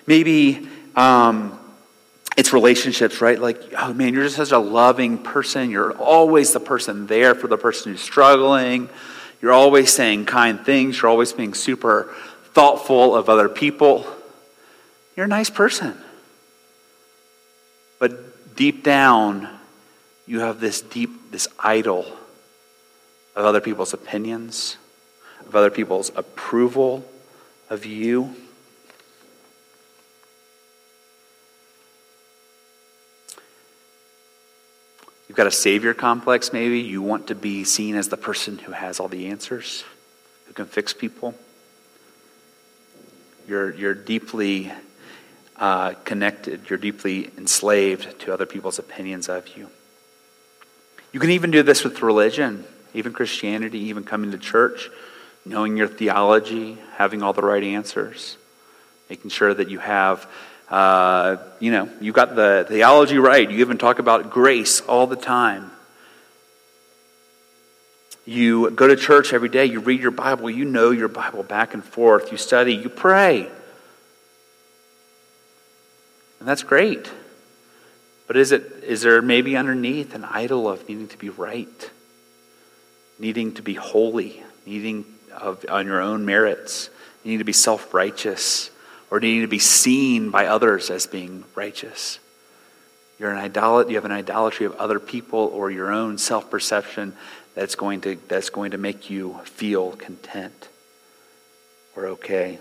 Maybe 0.06 0.70
um, 0.96 1.60
it's 2.38 2.54
relationships, 2.54 3.20
right? 3.20 3.38
Like, 3.38 3.62
oh 3.78 3.94
man, 3.94 4.14
you're 4.14 4.24
just 4.24 4.38
such 4.38 4.54
a 4.54 4.58
loving 4.58 5.18
person. 5.18 5.70
You're 5.70 5.92
always 5.92 6.54
the 6.54 6.62
person 6.62 7.08
there 7.08 7.36
for 7.36 7.48
the 7.48 7.58
person 7.58 7.92
who's 7.92 8.00
struggling. 8.00 8.88
You're 9.42 9.52
always 9.52 9.92
saying 9.92 10.28
kind 10.28 10.62
things. 10.62 11.02
You're 11.02 11.12
always 11.12 11.34
being 11.34 11.54
super 11.56 12.16
thoughtful 12.54 13.18
of 13.18 13.28
other 13.28 13.50
people. 13.50 14.08
You're 15.18 15.26
a 15.26 15.30
nice 15.30 15.50
person. 15.50 15.98
But 18.00 18.37
deep 18.58 18.84
down, 18.84 19.48
you 20.26 20.42
have 20.42 20.60
this 20.60 20.82
deep, 20.82 21.32
this 21.32 21.48
idol 21.60 22.06
of 23.36 23.46
other 23.46 23.62
people's 23.62 23.94
opinions, 23.94 24.78
of 25.48 25.56
other 25.56 25.70
people's 25.70 26.12
approval 26.16 27.06
of 27.70 27.86
you. 27.86 28.36
You've 35.30 35.38
got 35.38 35.48
a 35.48 35.52
savior 35.52 35.94
complex, 35.94 36.52
maybe. 36.52 36.80
You 36.80 37.02
want 37.02 37.28
to 37.28 37.36
be 37.36 37.64
seen 37.64 37.96
as 37.96 38.10
the 38.10 38.18
person 38.18 38.58
who 38.58 38.72
has 38.72 39.00
all 39.00 39.08
the 39.08 39.28
answers, 39.28 39.84
who 40.48 40.54
can 40.54 40.66
fix 40.66 40.94
people. 40.94 41.36
You're, 43.48 43.74
you're 43.74 43.94
deeply 43.94 44.72
uh, 45.60 45.94
connected, 46.04 46.70
you're 46.70 46.80
deeply 46.80 47.32
enslaved 47.38 48.20
to 48.20 48.34
other 48.34 48.46
people's 48.46 48.80
opinions 48.80 49.30
of 49.30 49.58
you. 49.58 49.70
You 51.12 51.20
can 51.20 51.32
even 51.32 51.52
do 51.52 51.64
this 51.64 51.84
with 51.84 52.02
religion, 52.02 52.66
even 52.94 53.14
Christianity, 53.14 53.80
even 53.80 54.04
coming 54.04 54.32
to 54.32 54.38
church, 54.38 54.90
knowing 55.46 55.78
your 55.78 55.88
theology, 55.88 56.78
having 56.96 57.24
all 57.24 57.34
the 57.34 57.42
right 57.42 57.64
answers, 57.64 58.38
making 59.10 59.32
sure 59.32 59.54
that 59.54 59.70
you 59.70 59.80
have 59.80 60.28
uh, 60.70 61.38
you 61.60 61.72
know, 61.72 61.90
you 62.02 62.12
got 62.12 62.36
the 62.36 62.66
theology 62.68 63.18
right. 63.18 63.50
You 63.50 63.60
even 63.60 63.78
talk 63.78 64.00
about 64.00 64.30
grace 64.30 64.82
all 64.82 65.08
the 65.08 65.16
time. 65.16 65.72
You 68.26 68.72
go 68.72 68.88
to 68.88 68.98
church 68.98 69.32
every 69.32 69.48
day. 69.48 69.66
You 69.66 69.80
read 69.80 70.02
your 70.02 70.12
Bible. 70.12 70.50
You 70.50 70.66
know 70.66 70.92
your 70.92 71.08
Bible 71.08 71.44
back 71.44 71.74
and 71.74 71.84
forth. 71.84 72.32
You 72.32 72.38
study. 72.38 72.76
You 72.76 72.90
pray. 72.90 73.50
And 76.48 76.52
that's 76.52 76.64
great. 76.64 77.12
But 78.26 78.38
is, 78.38 78.54
it, 78.54 78.64
is 78.82 79.02
there 79.02 79.22
maybe 79.22 79.58
underneath 79.58 80.16
an 80.16 80.24
idol 80.24 80.70
of 80.70 80.88
needing 80.88 81.10
to 81.10 81.18
be 81.18 81.28
right, 81.28 81.92
needing 83.20 83.54
to 83.56 83.62
be 83.62 83.74
holy, 83.74 84.42
needing 84.66 85.04
of, 85.36 85.66
on 85.68 85.88
your 85.88 86.00
own 86.00 86.26
merits, 86.26 86.90
needing 87.26 87.40
to 87.40 87.44
be 87.44 87.52
self 87.52 87.94
righteous? 87.94 88.72
or 89.10 89.20
needing 89.20 89.42
to 89.42 89.48
be 89.48 89.60
seen 89.60 90.30
by 90.30 90.48
others 90.48 90.90
as 90.90 91.08
being 91.08 91.44
righteous. 91.56 92.20
You're 93.20 93.32
an 93.32 93.52
idolat, 93.52 93.90
you 93.90 93.96
have 93.96 94.06
an 94.06 94.12
idolatry 94.12 94.66
of 94.66 94.76
other 94.76 95.00
people 95.00 95.40
or 95.40 95.72
your 95.72 95.92
own 95.92 96.18
self 96.18 96.50
perception 96.50 97.14
that's 97.56 97.76
going, 97.76 98.02
to, 98.02 98.18
that's 98.28 98.50
going 98.50 98.72
to 98.72 98.78
make 98.78 99.10
you 99.10 99.40
feel 99.46 99.94
content 99.94 100.70
or 101.96 102.08
okay. 102.08 102.60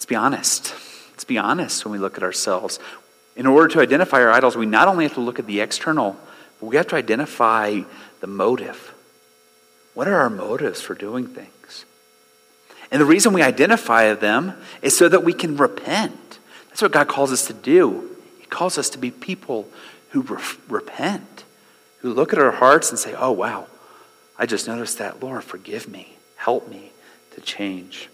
Let's 0.00 0.06
be 0.06 0.16
honest. 0.16 0.74
Let's 1.10 1.24
be 1.24 1.36
honest 1.36 1.84
when 1.84 1.92
we 1.92 1.98
look 1.98 2.16
at 2.16 2.22
ourselves. 2.22 2.78
In 3.36 3.44
order 3.46 3.68
to 3.68 3.80
identify 3.80 4.22
our 4.22 4.30
idols, 4.30 4.56
we 4.56 4.64
not 4.64 4.88
only 4.88 5.04
have 5.04 5.12
to 5.12 5.20
look 5.20 5.38
at 5.38 5.46
the 5.46 5.60
external, 5.60 6.16
but 6.58 6.68
we 6.68 6.76
have 6.76 6.86
to 6.86 6.96
identify 6.96 7.82
the 8.20 8.26
motive. 8.26 8.94
What 9.92 10.08
are 10.08 10.14
our 10.14 10.30
motives 10.30 10.80
for 10.80 10.94
doing 10.94 11.26
things? 11.26 11.84
And 12.90 12.98
the 12.98 13.04
reason 13.04 13.34
we 13.34 13.42
identify 13.42 14.14
them 14.14 14.54
is 14.80 14.96
so 14.96 15.06
that 15.06 15.22
we 15.22 15.34
can 15.34 15.58
repent. 15.58 16.38
That's 16.70 16.80
what 16.80 16.92
God 16.92 17.06
calls 17.06 17.30
us 17.30 17.46
to 17.48 17.52
do. 17.52 18.16
He 18.40 18.46
calls 18.46 18.78
us 18.78 18.88
to 18.90 18.98
be 18.98 19.10
people 19.10 19.68
who 20.12 20.22
re- 20.22 20.42
repent, 20.66 21.44
who 21.98 22.14
look 22.14 22.32
at 22.32 22.38
our 22.38 22.52
hearts 22.52 22.88
and 22.88 22.98
say, 22.98 23.14
oh, 23.18 23.32
wow, 23.32 23.66
I 24.38 24.46
just 24.46 24.66
noticed 24.66 24.96
that. 24.96 25.22
Lord, 25.22 25.44
forgive 25.44 25.88
me. 25.88 26.16
Help 26.36 26.70
me 26.70 26.90
to 27.34 27.42
change. 27.42 28.08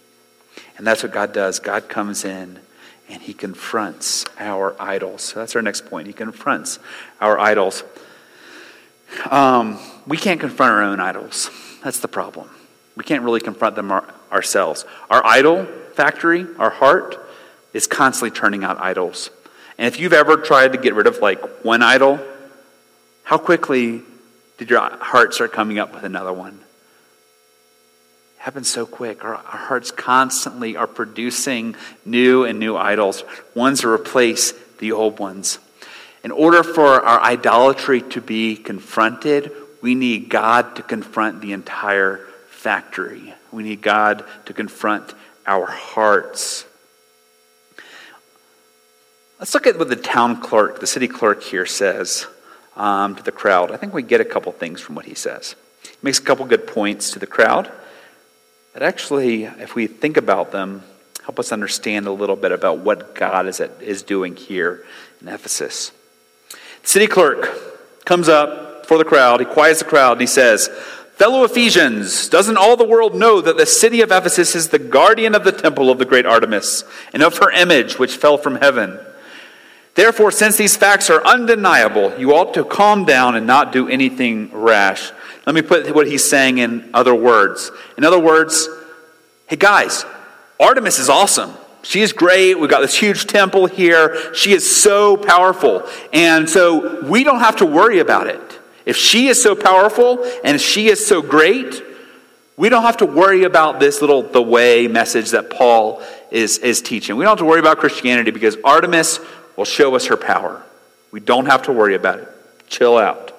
And 0.77 0.87
that's 0.87 1.03
what 1.03 1.13
God 1.13 1.33
does. 1.33 1.59
God 1.59 1.89
comes 1.89 2.25
in 2.25 2.61
and 3.09 3.23
he 3.23 3.33
confronts 3.33 4.25
our 4.39 4.75
idols. 4.81 5.23
So 5.23 5.41
that's 5.41 5.57
our 5.57 5.63
next 5.63 5.87
point. 5.87 6.07
He 6.07 6.13
confronts 6.13 6.79
our 7.21 7.39
idols. 7.39 7.85
Um, 9.31 9.79
we 10.07 10.17
can't 10.17 10.41
confront 10.41 10.73
our 10.73 10.83
own 10.83 11.01
idols. 11.01 11.51
That's 11.83 12.01
the 12.01 12.09
problem. 12.09 12.51
We 12.97 13.05
can't 13.05 13.23
really 13.23 13.41
confront 13.41 13.77
them 13.77 13.93
ourselves. 14.33 14.85
Our 15.11 15.25
idol 15.25 15.67
factory, 15.95 16.47
our 16.59 16.71
heart, 16.71 17.17
is 17.73 17.87
constantly 17.87 18.37
turning 18.37 18.65
out 18.65 18.81
idols. 18.81 19.31
And 19.79 19.87
if 19.87 20.01
you've 20.01 20.13
ever 20.13 20.37
tried 20.39 20.73
to 20.73 20.79
get 20.79 20.95
rid 20.95 21.07
of 21.07 21.19
like 21.19 21.41
one 21.65 21.83
idol, 21.83 22.19
how 23.23 23.39
quickly 23.39 24.03
did 24.59 24.71
your 24.71 24.81
heart 24.81 25.35
start 25.35 25.53
coming 25.53 25.79
up 25.79 25.95
with 25.95 26.05
another 26.05 26.33
one? 26.33 26.61
Happens 28.47 28.69
so 28.69 28.87
quick. 28.87 29.25
Our, 29.25 29.35
our 29.35 29.43
hearts 29.43 29.91
constantly 29.91 30.77
are 30.77 30.87
producing 30.87 31.75
new 32.05 32.45
and 32.45 32.61
new 32.61 32.77
idols, 32.77 33.25
ones 33.57 33.81
to 33.81 33.89
replace 33.89 34.53
the 34.79 34.93
old 34.93 35.19
ones. 35.19 35.59
In 36.23 36.31
order 36.31 36.63
for 36.63 37.05
our 37.05 37.21
idolatry 37.21 38.03
to 38.03 38.21
be 38.21 38.55
confronted, 38.55 39.51
we 39.83 39.97
need 39.97 40.29
God 40.29 40.77
to 40.77 40.85
confront 40.85 41.41
the 41.41 41.55
entire 41.55 42.19
factory. 42.49 43.35
We 43.51 43.65
need 43.65 43.83
God 43.83 44.25
to 44.45 44.53
confront 44.53 45.13
our 45.45 45.67
hearts. 45.67 46.67
Let's 49.41 49.55
look 49.55 49.67
at 49.67 49.77
what 49.77 49.89
the 49.89 49.97
town 49.97 50.41
clerk, 50.41 50.79
the 50.79 50.87
city 50.87 51.09
clerk 51.09 51.43
here 51.43 51.67
says 51.67 52.29
um, 52.77 53.17
to 53.17 53.25
the 53.25 53.33
crowd. 53.33 53.73
I 53.73 53.77
think 53.77 53.93
we 53.93 54.05
get 54.05 54.21
a 54.21 54.25
couple 54.25 54.53
things 54.53 54.81
from 54.81 54.95
what 54.95 55.05
he 55.05 55.17
says. 55.17 55.57
He 55.83 55.97
makes 56.01 56.21
a 56.21 56.23
couple 56.23 56.47
good 56.47 56.69
points 56.69 57.11
to 57.11 57.19
the 57.19 57.27
crowd 57.27 57.73
that 58.77 58.83
actually, 58.83 59.45
if 59.45 59.75
we 59.75 59.87
think 59.87 60.19
about 60.19 60.53
them, 60.53 60.83
help 61.25 61.39
us 61.39 61.51
understand 61.51 62.07
a 62.07 62.13
little 62.13 62.37
bit 62.37 62.53
about 62.53 62.81
what 62.81 63.15
God 63.15 63.47
is, 63.47 63.59
at, 63.59 63.71
is 63.81 64.03
doing 64.03 64.37
here 64.37 64.85
in 65.23 65.29
Ephesus. 65.29 65.93
The 66.83 66.87
city 66.87 67.07
clerk 67.07 68.05
comes 68.05 68.29
up 68.29 68.85
for 68.85 68.99
the 68.99 69.05
crowd, 69.05 69.41
he 69.41 69.47
quiets 69.47 69.79
the 69.79 69.87
crowd, 69.87 70.13
and 70.13 70.21
he 70.21 70.27
says, 70.27 70.69
Fellow 71.15 71.43
Ephesians, 71.45 72.29
doesn't 72.29 72.59
all 72.59 72.77
the 72.77 72.87
world 72.87 73.15
know 73.15 73.41
that 73.41 73.57
the 73.57 73.65
city 73.65 74.03
of 74.03 74.13
Ephesus 74.13 74.55
is 74.55 74.69
the 74.69 74.79
guardian 74.79 75.35
of 75.35 75.45
the 75.45 75.53
temple 75.53 75.89
of 75.89 75.97
the 75.97 76.05
great 76.05 76.27
Artemis 76.27 76.85
and 77.15 77.23
of 77.23 77.39
her 77.39 77.51
image 77.51 77.99
which 77.99 78.19
fell 78.19 78.37
from 78.37 78.57
heaven? 78.57 78.99
Therefore, 79.95 80.31
since 80.31 80.59
these 80.59 80.77
facts 80.77 81.09
are 81.09 81.27
undeniable, 81.27 82.15
you 82.19 82.35
ought 82.35 82.53
to 82.53 82.63
calm 82.63 83.07
down 83.07 83.37
and 83.37 83.47
not 83.47 83.73
do 83.73 83.89
anything 83.89 84.51
rash. 84.53 85.13
Let 85.47 85.55
me 85.55 85.63
put 85.63 85.95
what 85.95 86.09
he's 86.09 86.29
saying 86.29 86.59
in 86.59 86.91
other 86.93 87.15
words. 87.15 87.71
In 87.97 88.05
other 88.05 88.19
words, 88.19 88.69
hey 89.47 89.57
guys, 89.57 90.05
Artemis 90.59 90.99
is 90.99 91.09
awesome. 91.09 91.55
She 91.83 92.01
is 92.03 92.13
great. 92.13 92.59
We've 92.59 92.69
got 92.69 92.81
this 92.81 92.99
huge 92.99 93.27
temple 93.27 93.67
here. 93.67 94.35
She 94.35 94.53
is 94.53 94.69
so 94.69 95.17
powerful. 95.17 95.89
And 96.13 96.51
so 96.51 97.01
we 97.05 97.23
don't 97.23 97.39
have 97.39 97.57
to 97.57 97.67
worry 97.67 98.01
about 98.01 98.27
it. 98.27 98.41
If 98.85 98.97
she 98.97 99.29
is 99.29 99.41
so 99.41 99.55
powerful 99.55 100.25
and 100.43 100.61
she 100.61 100.89
is 100.89 101.07
so 101.07 101.23
great, 101.23 101.81
we 102.57 102.69
don't 102.69 102.83
have 102.83 102.97
to 102.99 103.07
worry 103.07 103.45
about 103.45 103.79
this 103.79 104.01
little 104.01 104.23
the 104.23 104.43
way 104.43 104.89
message 104.89 105.31
that 105.31 105.49
Paul 105.49 106.03
is, 106.33 106.59
is 106.59 106.83
teaching. 106.83 107.17
We 107.17 107.25
don't 107.25 107.33
have 107.33 107.39
to 107.39 107.45
worry 107.45 107.61
about 107.61 107.79
Christianity 107.79 108.33
because 108.33 108.57
Artemis 108.65 109.21
will 109.57 109.65
show 109.65 109.95
us 109.95 110.07
her 110.07 110.17
power. 110.17 110.63
We 111.13 111.21
don't 111.21 111.47
have 111.47 111.63
to 111.65 111.73
worry 111.73 111.95
about 111.95 112.19
it. 112.19 112.29
Chill 112.67 112.99
out. 112.99 113.33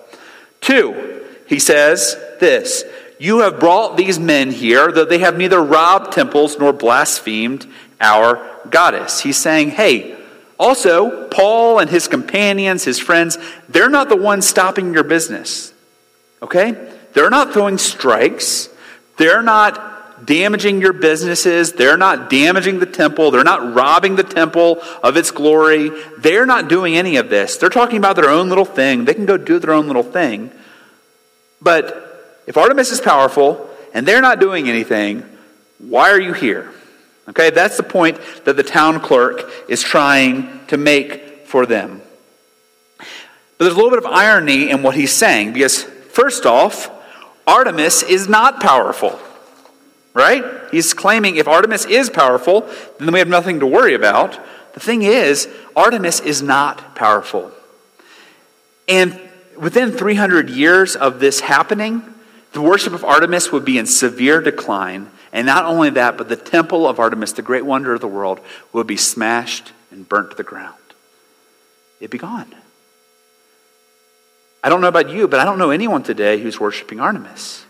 Two, 0.62 1.16
he 1.47 1.60
says 1.60 2.15
this 2.39 2.83
You 3.19 3.39
have 3.39 3.60
brought 3.60 3.97
these 3.97 4.19
men 4.19 4.51
here, 4.51 4.91
though 4.91 5.05
they 5.05 5.19
have 5.19 5.38
neither 5.38 5.62
robbed 5.62 6.13
temples 6.13 6.57
nor 6.60 6.73
blasphemed 6.73 7.67
our 7.99 8.45
goddess. 8.69 9.21
He's 9.21 9.38
saying, 9.38 9.71
hey, 9.71 10.17
also, 10.60 11.27
Paul 11.27 11.79
and 11.79 11.89
his 11.89 12.07
companions, 12.07 12.83
his 12.83 12.99
friends, 12.99 13.38
they're 13.69 13.89
not 13.89 14.10
the 14.10 14.15
ones 14.15 14.47
stopping 14.47 14.93
your 14.93 15.03
business. 15.03 15.73
Okay? 16.41 16.93
They're 17.13 17.29
not 17.29 17.53
throwing 17.53 17.77
strikes. 17.77 18.69
They're 19.17 19.43
not 19.43 20.25
damaging 20.25 20.81
your 20.81 20.93
businesses. 20.93 21.73
They're 21.73 21.97
not 21.97 22.29
damaging 22.29 22.79
the 22.79 22.88
temple. 22.88 23.29
They're 23.29 23.43
not 23.43 23.75
robbing 23.75 24.15
the 24.15 24.23
temple 24.23 24.81
of 25.03 25.15
its 25.15 25.29
glory. 25.29 25.91
They're 26.17 26.47
not 26.47 26.69
doing 26.69 26.95
any 26.95 27.17
of 27.17 27.29
this. 27.29 27.57
They're 27.57 27.69
talking 27.69 27.97
about 27.97 28.15
their 28.15 28.29
own 28.29 28.49
little 28.49 28.65
thing. 28.65 29.05
They 29.05 29.13
can 29.13 29.27
go 29.27 29.38
do 29.38 29.60
their 29.60 29.73
own 29.73 29.88
little 29.88 30.03
thing. 30.03 30.51
But 31.62 32.43
if 32.48 32.58
Artemis 32.58 32.91
is 32.91 33.02
powerful 33.02 33.70
and 33.93 34.08
they're 34.08 34.22
not 34.22 34.39
doing 34.39 34.70
anything, 34.70 35.24
why 35.80 36.12
are 36.12 36.20
you 36.20 36.34
here? 36.34 36.72
Okay, 37.30 37.50
that's 37.50 37.78
the 37.78 37.84
point 37.84 38.20
that 38.46 38.56
the 38.56 38.63
town 38.63 39.02
clerk 39.02 39.52
is 39.67 39.82
trying 39.82 40.65
to 40.67 40.78
make 40.78 41.46
for 41.46 41.65
them. 41.65 42.02
But 42.98 43.65
there's 43.65 43.74
a 43.74 43.76
little 43.76 43.89
bit 43.89 44.00
of 44.00 44.06
irony 44.06 44.70
in 44.70 44.84
what 44.84 44.96
he's 44.96 45.12
saying 45.12 45.54
because, 45.54 45.84
first 45.84 46.46
off, 46.46 46.89
Artemis 47.46 48.04
is 48.04 48.28
not 48.30 48.62
powerful, 48.62 49.20
right? 50.13 50.43
He's 50.72 50.93
claiming 50.93 51.38
if 51.38 51.48
Artemis 51.48 51.86
is 51.86 52.10
powerful, 52.10 52.70
then 53.00 53.12
we 53.12 53.20
have 53.20 53.28
nothing 53.28 53.60
to 53.60 53.65
worry 53.65 53.93
about. 53.93 54.39
The 54.74 54.80
thing 54.80 55.02
is, 55.02 55.50
Artemis 55.76 56.20
is 56.20 56.41
not 56.41 56.96
powerful. 56.96 57.52
And 58.88 59.20
within 59.58 59.91
300 59.91 60.50
years 60.50 60.96
of 60.96 61.20
this 61.20 61.39
happening, 61.39 62.04
the 62.54 62.62
worship 62.62 62.93
of 62.93 63.04
Artemis 63.04 63.52
would 63.52 63.65
be 63.65 63.78
in 63.78 63.86
severe 63.86 64.41
decline. 64.41 65.12
And 65.34 65.46
not 65.46 65.65
only 65.65 65.89
that, 65.91 66.17
but 66.17 66.30
the 66.30 66.36
temple 66.36 66.88
of 66.88 67.00
Artemis, 67.00 67.34
the 67.34 67.41
great 67.41 67.65
wonder 67.65 67.93
of 67.93 68.02
the 68.02 68.08
world, 68.08 68.39
would 68.74 68.88
be 68.88 68.98
smashed 68.98 69.74
and 69.91 70.08
burnt 70.08 70.32
to 70.32 70.38
the 70.38 70.43
ground. 70.43 70.76
It'd 72.00 72.12
be 72.12 72.17
gone. 72.17 72.54
I 74.63 74.70
don't 74.70 74.82
know 74.82 74.88
about 74.88 75.10
you, 75.10 75.28
but 75.28 75.39
I 75.39 75.46
don't 75.46 75.60
know 75.60 75.72
anyone 75.72 76.04
today 76.04 76.41
who's 76.41 76.60
worshiping 76.60 77.00
Artemis. 77.00 77.65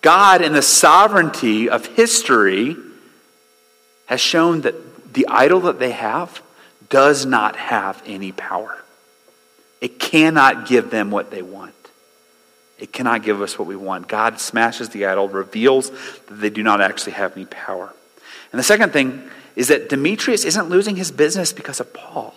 God, 0.00 0.42
in 0.42 0.52
the 0.52 0.62
sovereignty 0.62 1.68
of 1.68 1.86
history, 1.86 2.76
has 4.06 4.20
shown 4.20 4.60
that 4.62 5.14
the 5.14 5.26
idol 5.28 5.60
that 5.60 5.78
they 5.78 5.92
have 5.92 6.42
does 6.90 7.24
not 7.24 7.56
have 7.56 8.02
any 8.06 8.32
power. 8.32 8.83
It 9.84 9.98
cannot 9.98 10.66
give 10.66 10.88
them 10.88 11.10
what 11.10 11.30
they 11.30 11.42
want. 11.42 11.74
It 12.78 12.90
cannot 12.90 13.22
give 13.22 13.42
us 13.42 13.58
what 13.58 13.68
we 13.68 13.76
want. 13.76 14.08
God 14.08 14.40
smashes 14.40 14.88
the 14.88 15.04
idol, 15.04 15.28
reveals 15.28 15.90
that 15.90 16.40
they 16.40 16.48
do 16.48 16.62
not 16.62 16.80
actually 16.80 17.12
have 17.12 17.36
any 17.36 17.44
power. 17.44 17.92
And 18.50 18.58
the 18.58 18.62
second 18.62 18.94
thing 18.94 19.22
is 19.56 19.68
that 19.68 19.90
Demetrius 19.90 20.46
isn't 20.46 20.70
losing 20.70 20.96
his 20.96 21.10
business 21.10 21.52
because 21.52 21.80
of 21.80 21.92
Paul. 21.92 22.34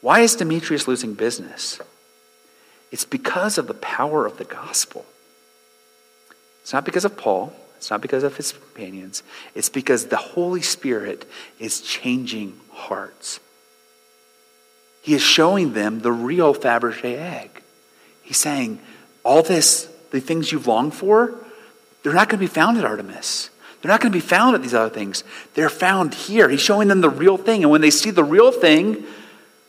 Why 0.00 0.20
is 0.20 0.34
Demetrius 0.34 0.88
losing 0.88 1.12
business? 1.12 1.78
It's 2.90 3.04
because 3.04 3.58
of 3.58 3.66
the 3.66 3.74
power 3.74 4.24
of 4.24 4.38
the 4.38 4.44
gospel. 4.44 5.04
It's 6.62 6.72
not 6.72 6.86
because 6.86 7.04
of 7.04 7.18
Paul, 7.18 7.52
it's 7.76 7.90
not 7.90 8.00
because 8.00 8.24
of 8.24 8.38
his 8.38 8.52
companions. 8.52 9.22
It's 9.54 9.68
because 9.68 10.06
the 10.06 10.16
Holy 10.16 10.62
Spirit 10.62 11.30
is 11.58 11.82
changing 11.82 12.58
hearts. 12.70 13.40
He 15.02 15.14
is 15.14 15.20
showing 15.20 15.74
them 15.74 16.00
the 16.00 16.12
real 16.12 16.54
Fabergé 16.54 17.18
egg. 17.18 17.62
He's 18.22 18.38
saying, 18.38 18.78
all 19.24 19.42
this, 19.42 19.84
the 20.10 20.20
things 20.20 20.52
you've 20.52 20.66
longed 20.66 20.94
for, 20.94 21.34
they're 22.02 22.14
not 22.14 22.28
going 22.28 22.38
to 22.38 22.44
be 22.44 22.52
found 22.52 22.78
at 22.78 22.84
Artemis. 22.84 23.50
They're 23.80 23.90
not 23.90 24.00
going 24.00 24.12
to 24.12 24.16
be 24.16 24.20
found 24.20 24.54
at 24.54 24.62
these 24.62 24.74
other 24.74 24.94
things. 24.94 25.24
They're 25.54 25.68
found 25.68 26.14
here. 26.14 26.48
He's 26.48 26.60
showing 26.60 26.86
them 26.86 27.00
the 27.00 27.10
real 27.10 27.36
thing. 27.36 27.62
And 27.62 27.70
when 27.70 27.80
they 27.80 27.90
see 27.90 28.10
the 28.10 28.24
real 28.24 28.52
thing, 28.52 29.04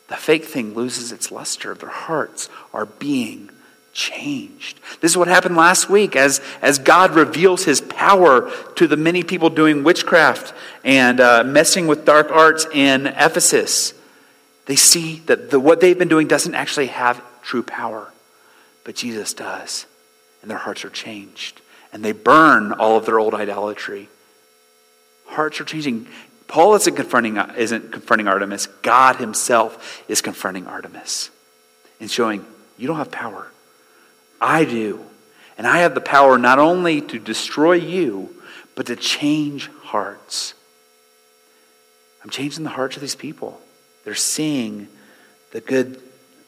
the 0.07 0.15
fake 0.15 0.45
thing 0.45 0.75
loses 0.75 1.11
its 1.11 1.31
luster. 1.31 1.73
Their 1.73 1.89
hearts 1.89 2.47
are 2.71 2.85
being 2.85 3.49
changed. 3.91 4.79
This 5.01 5.11
is 5.11 5.17
what 5.17 5.27
happened 5.27 5.55
last 5.55 5.89
week 5.89 6.15
as, 6.15 6.41
as 6.61 6.77
God 6.77 7.15
reveals 7.15 7.65
his 7.65 7.81
power 7.81 8.51
to 8.75 8.87
the 8.87 8.97
many 8.97 9.23
people 9.23 9.49
doing 9.49 9.83
witchcraft 9.83 10.53
and 10.83 11.19
uh, 11.19 11.43
messing 11.43 11.87
with 11.87 12.05
dark 12.05 12.31
arts 12.31 12.67
in 12.71 13.07
Ephesus. 13.07 13.95
They 14.65 14.75
see 14.75 15.19
that 15.25 15.49
the, 15.49 15.59
what 15.59 15.81
they've 15.81 15.97
been 15.97 16.07
doing 16.07 16.27
doesn't 16.27 16.55
actually 16.55 16.87
have 16.87 17.21
true 17.41 17.63
power, 17.63 18.11
but 18.83 18.95
Jesus 18.95 19.33
does. 19.33 19.85
And 20.41 20.49
their 20.49 20.57
hearts 20.57 20.85
are 20.85 20.89
changed. 20.89 21.61
And 21.91 22.03
they 22.03 22.11
burn 22.11 22.71
all 22.73 22.97
of 22.97 23.05
their 23.05 23.19
old 23.19 23.33
idolatry. 23.33 24.09
Hearts 25.27 25.59
are 25.61 25.65
changing. 25.65 26.07
Paul 26.47 26.75
isn't 26.75 26.95
confronting, 26.95 27.37
isn't 27.37 27.91
confronting 27.91 28.27
Artemis. 28.27 28.67
God 28.81 29.17
himself 29.17 30.03
is 30.07 30.21
confronting 30.21 30.67
Artemis 30.67 31.29
and 31.99 32.09
showing, 32.09 32.45
you 32.77 32.87
don't 32.87 32.97
have 32.97 33.11
power. 33.11 33.47
I 34.41 34.65
do. 34.65 35.05
And 35.57 35.67
I 35.67 35.79
have 35.79 35.93
the 35.95 36.01
power 36.01 36.37
not 36.37 36.59
only 36.59 37.01
to 37.01 37.19
destroy 37.19 37.73
you, 37.73 38.35
but 38.75 38.87
to 38.87 38.95
change 38.95 39.69
hearts. 39.83 40.53
I'm 42.23 42.29
changing 42.29 42.63
the 42.63 42.69
hearts 42.71 42.95
of 42.95 43.01
these 43.01 43.15
people. 43.15 43.59
They're 44.03 44.15
seeing 44.15 44.87
the 45.51 45.61
good, 45.61 46.01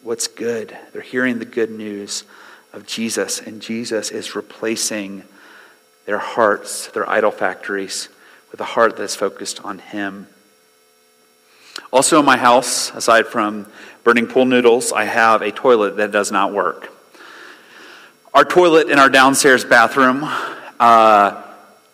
what's 0.04 0.28
good. 0.28 0.78
They're 0.91 1.02
hearing 1.02 1.39
the 1.39 1.46
good 1.46 1.72
news 1.72 2.24
of 2.74 2.86
Jesus, 2.86 3.39
and 3.39 3.62
Jesus 3.62 4.12
is 4.12 4.36
replacing 4.36 5.24
their 6.06 6.20
hearts, 6.20 6.88
their 6.88 7.10
idol 7.10 7.32
factories, 7.32 8.10
with 8.52 8.60
a 8.60 8.65
heart 8.65 8.98
that's 8.98 9.15
focused 9.15 9.63
on 9.63 9.80
Him. 9.80 10.28
Also, 11.91 12.20
in 12.20 12.26
my 12.26 12.38
house, 12.38 12.91
aside 12.91 13.28
from 13.28 13.68
burning 14.04 14.28
pool 14.28 14.46
noodles, 14.46 14.91
I 14.91 15.06
have 15.06 15.41
a 15.41 15.52
toilet 15.52 15.98
that 15.98 16.12
does 16.12 16.32
not 16.32 16.54
work. 16.54 16.91
Our 18.34 18.44
toilet 18.44 18.89
in 18.89 19.00
our 19.00 19.10
downstairs 19.10 19.63
bathroom 19.63 20.22
uh, 20.80 21.41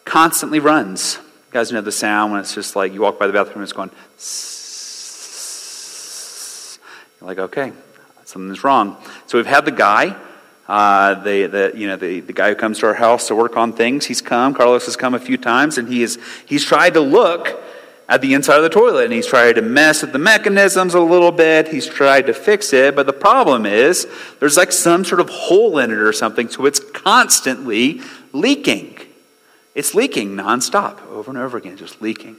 constantly 0.06 0.60
runs. 0.60 1.18
You 1.18 1.54
guys 1.54 1.72
know 1.72 1.82
the 1.82 1.92
sound 1.92 2.32
when 2.32 2.42
it's 2.42 2.56
just 2.56 2.76
like 2.76 2.94
you 2.94 3.02
walk 3.02 3.20
by 3.20 3.28
the 3.28 3.34
bathroom 3.34 3.58
and 3.58 3.64
it's 3.64 3.74
going. 3.74 3.92
You're 7.22 7.28
like, 7.28 7.38
okay, 7.38 7.72
something's 8.26 8.64
wrong. 8.64 8.98
So 9.28 9.38
we've 9.38 9.46
had 9.46 9.64
the 9.64 9.72
guy, 9.72 10.16
uh, 10.68 11.14
the, 11.16 11.46
the, 11.46 11.72
you 11.76 11.88
know, 11.88 11.96
the, 11.96 12.20
the 12.20 12.34
guy 12.34 12.50
who 12.50 12.56
comes 12.56 12.80
to 12.80 12.88
our 12.88 12.96
house 12.96 13.28
to 13.28 13.36
work 13.36 13.56
on 13.56 13.74
things. 13.74 14.06
He's 14.06 14.22
come. 14.22 14.54
Carlos 14.56 14.86
has 14.86 14.96
come 14.96 15.14
a 15.14 15.20
few 15.20 15.38
times, 15.38 15.78
and 15.78 15.88
he 15.88 16.02
is, 16.02 16.20
he's 16.48 16.66
tried 16.66 16.96
to 16.96 17.00
look 17.00 17.62
at 18.12 18.22
the 18.22 18.34
inside 18.34 18.58
of 18.58 18.64
the 18.64 18.70
toilet 18.70 19.06
and 19.06 19.14
he's 19.14 19.26
tried 19.26 19.54
to 19.54 19.62
mess 19.62 20.02
with 20.02 20.12
the 20.12 20.20
mechanisms 20.20 20.94
a 20.94 21.00
little 21.00 21.32
bit. 21.32 21.70
He's 21.70 21.88
tried 21.88 22.26
to 22.28 22.34
fix 22.34 22.74
it, 22.74 22.94
but 22.94 23.06
the 23.06 23.14
problem 23.14 23.66
is 23.66 24.06
there's 24.42 24.58
like 24.58 24.74
some 24.74 25.06
sort 25.06 25.22
of 25.22 25.30
hole 25.30 25.78
in 25.78 25.92
it 25.92 25.98
or 25.98 26.12
something, 26.12 26.50
so 26.50 26.66
it's 26.66 26.80
constantly 26.80 28.02
leaking. 28.34 28.98
It's 29.76 29.96
leaking 29.96 30.32
nonstop, 30.32 31.02
over 31.08 31.32
and 31.32 31.38
over 31.38 31.58
again, 31.58 31.78
just 31.78 32.02
leaking, 32.02 32.36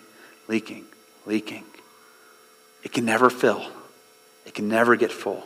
leaking, 0.46 0.84
leaking. 1.24 1.64
It 2.84 2.92
can 2.92 3.06
never 3.06 3.30
fill, 3.30 3.64
it 4.52 4.54
can 4.54 4.68
never 4.68 4.94
get 4.96 5.10
full. 5.10 5.42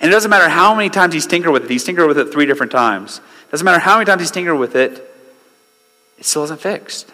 And 0.00 0.10
it 0.10 0.12
doesn't 0.12 0.30
matter 0.30 0.48
how 0.48 0.74
many 0.74 0.90
times 0.90 1.14
he's 1.14 1.26
tinkered 1.26 1.52
with 1.52 1.64
it, 1.64 1.70
he's 1.70 1.84
tinkered 1.84 2.06
with 2.06 2.18
it 2.18 2.32
three 2.32 2.46
different 2.46 2.72
times. 2.72 3.18
It 3.46 3.50
doesn't 3.50 3.64
matter 3.64 3.78
how 3.78 3.94
many 3.94 4.04
times 4.04 4.22
he's 4.22 4.30
tinkered 4.30 4.58
with 4.58 4.76
it, 4.76 4.92
it 6.18 6.24
still 6.24 6.44
isn't 6.44 6.60
fixed 6.60 7.12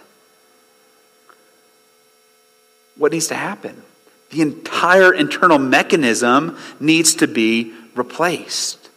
what 2.96 3.12
needs 3.12 3.27
to 3.29 3.35
happen? 3.35 3.83
The 4.31 4.40
entire 4.40 5.12
internal 5.12 5.59
mechanism 5.59 6.59
needs 6.81 7.14
to 7.16 7.27
be 7.27 7.72
replaced 7.94 8.88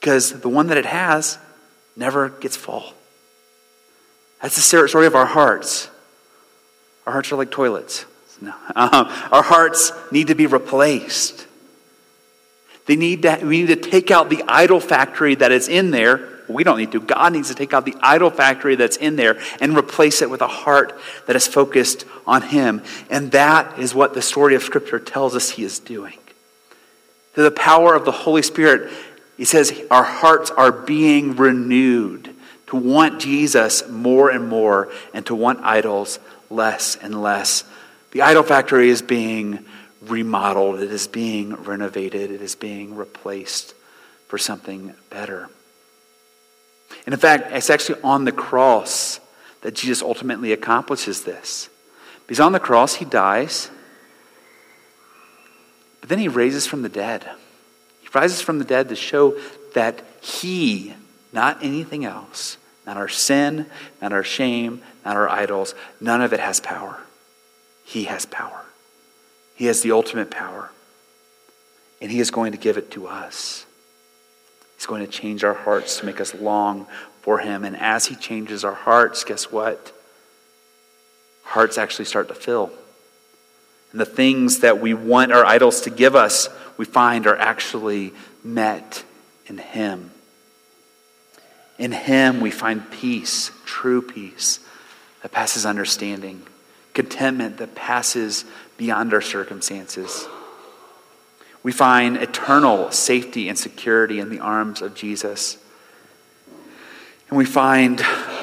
because 0.00 0.40
the 0.40 0.48
one 0.48 0.68
that 0.68 0.76
it 0.76 0.86
has 0.86 1.38
never 1.96 2.28
gets 2.28 2.56
full. 2.56 2.94
That's 4.42 4.56
the 4.56 4.88
story 4.88 5.06
of 5.06 5.14
our 5.14 5.26
hearts. 5.26 5.90
Our 7.06 7.12
hearts 7.12 7.30
are 7.30 7.36
like 7.36 7.50
toilets. 7.50 8.06
No. 8.40 8.54
Um, 8.74 9.08
our 9.32 9.42
hearts 9.42 9.92
need 10.10 10.28
to 10.28 10.34
be 10.34 10.46
replaced. 10.46 11.46
They 12.86 12.96
need 12.96 13.22
to, 13.22 13.40
we 13.42 13.62
need 13.62 13.82
to 13.82 13.90
take 13.90 14.10
out 14.10 14.30
the 14.30 14.42
idol 14.48 14.80
factory 14.80 15.34
that 15.34 15.52
is 15.52 15.68
in 15.68 15.90
there 15.90 16.40
we 16.50 16.64
don't 16.64 16.78
need 16.78 16.92
to. 16.92 17.00
God 17.00 17.32
needs 17.32 17.48
to 17.48 17.54
take 17.54 17.72
out 17.72 17.84
the 17.84 17.96
idol 18.00 18.30
factory 18.30 18.74
that's 18.74 18.96
in 18.96 19.16
there 19.16 19.40
and 19.60 19.76
replace 19.76 20.22
it 20.22 20.30
with 20.30 20.42
a 20.42 20.48
heart 20.48 20.98
that 21.26 21.36
is 21.36 21.46
focused 21.46 22.04
on 22.26 22.42
Him. 22.42 22.82
And 23.08 23.32
that 23.32 23.78
is 23.78 23.94
what 23.94 24.14
the 24.14 24.22
story 24.22 24.54
of 24.54 24.62
Scripture 24.62 24.98
tells 24.98 25.34
us 25.34 25.50
He 25.50 25.64
is 25.64 25.78
doing. 25.78 26.18
Through 27.34 27.44
the 27.44 27.50
power 27.52 27.94
of 27.94 28.04
the 28.04 28.12
Holy 28.12 28.42
Spirit, 28.42 28.92
He 29.36 29.44
says 29.44 29.80
our 29.90 30.04
hearts 30.04 30.50
are 30.50 30.72
being 30.72 31.36
renewed 31.36 32.34
to 32.68 32.76
want 32.76 33.20
Jesus 33.20 33.88
more 33.88 34.30
and 34.30 34.48
more 34.48 34.92
and 35.12 35.24
to 35.26 35.34
want 35.34 35.60
idols 35.62 36.18
less 36.50 36.96
and 36.96 37.20
less. 37.20 37.64
The 38.12 38.22
idol 38.22 38.42
factory 38.42 38.88
is 38.88 39.02
being 39.02 39.64
remodeled, 40.02 40.80
it 40.80 40.90
is 40.90 41.06
being 41.06 41.54
renovated, 41.54 42.30
it 42.30 42.40
is 42.40 42.54
being 42.54 42.96
replaced 42.96 43.74
for 44.28 44.38
something 44.38 44.94
better. 45.10 45.48
And 47.06 47.12
in 47.12 47.20
fact, 47.20 47.52
it's 47.52 47.70
actually 47.70 48.00
on 48.02 48.24
the 48.24 48.32
cross 48.32 49.20
that 49.62 49.74
Jesus 49.74 50.02
ultimately 50.02 50.52
accomplishes 50.52 51.24
this. 51.24 51.68
Because 52.26 52.40
on 52.40 52.52
the 52.52 52.60
cross, 52.60 52.94
he 52.94 53.04
dies, 53.04 53.70
but 56.00 56.08
then 56.08 56.18
he 56.18 56.28
raises 56.28 56.66
from 56.66 56.82
the 56.82 56.88
dead. 56.88 57.28
He 58.00 58.08
rises 58.14 58.40
from 58.40 58.58
the 58.58 58.64
dead 58.64 58.88
to 58.88 58.96
show 58.96 59.38
that 59.74 60.02
he, 60.20 60.94
not 61.32 61.62
anything 61.62 62.04
else, 62.04 62.56
not 62.86 62.96
our 62.96 63.08
sin, 63.08 63.66
not 64.00 64.12
our 64.12 64.24
shame, 64.24 64.80
not 65.04 65.16
our 65.16 65.28
idols, 65.28 65.74
none 66.00 66.22
of 66.22 66.32
it 66.32 66.40
has 66.40 66.60
power. 66.60 67.00
He 67.90 68.04
has 68.04 68.24
power. 68.24 68.66
He 69.56 69.66
has 69.66 69.80
the 69.80 69.90
ultimate 69.90 70.30
power. 70.30 70.70
And 72.00 72.08
he 72.08 72.20
is 72.20 72.30
going 72.30 72.52
to 72.52 72.58
give 72.58 72.76
it 72.76 72.92
to 72.92 73.08
us. 73.08 73.66
He's 74.76 74.86
going 74.86 75.04
to 75.04 75.10
change 75.10 75.42
our 75.42 75.54
hearts 75.54 75.98
to 75.98 76.06
make 76.06 76.20
us 76.20 76.32
long 76.32 76.86
for 77.22 77.40
Him. 77.40 77.64
And 77.64 77.76
as 77.76 78.06
He 78.06 78.14
changes 78.14 78.64
our 78.64 78.74
hearts, 78.74 79.24
guess 79.24 79.50
what? 79.50 79.92
Hearts 81.42 81.78
actually 81.78 82.04
start 82.04 82.28
to 82.28 82.34
fill. 82.34 82.70
And 83.90 84.00
the 84.00 84.06
things 84.06 84.60
that 84.60 84.80
we 84.80 84.94
want 84.94 85.32
our 85.32 85.44
idols 85.44 85.80
to 85.80 85.90
give 85.90 86.14
us, 86.14 86.48
we 86.76 86.84
find 86.84 87.26
are 87.26 87.36
actually 87.36 88.12
met 88.44 89.02
in 89.46 89.58
Him. 89.58 90.12
In 91.76 91.90
Him, 91.90 92.40
we 92.40 92.52
find 92.52 92.88
peace, 92.88 93.50
true 93.64 94.00
peace 94.00 94.60
that 95.22 95.32
passes 95.32 95.66
understanding, 95.66 96.46
contentment 97.00 97.56
that 97.56 97.74
passes 97.74 98.44
beyond 98.76 99.14
our 99.14 99.22
circumstances. 99.22 100.28
We 101.62 101.72
find 101.72 102.18
eternal 102.18 102.90
safety 102.90 103.48
and 103.48 103.58
security 103.58 104.20
in 104.20 104.28
the 104.28 104.40
arms 104.40 104.82
of 104.82 104.94
Jesus. 104.94 105.56
And 107.28 107.38
we 107.38 107.46
find 107.46 108.02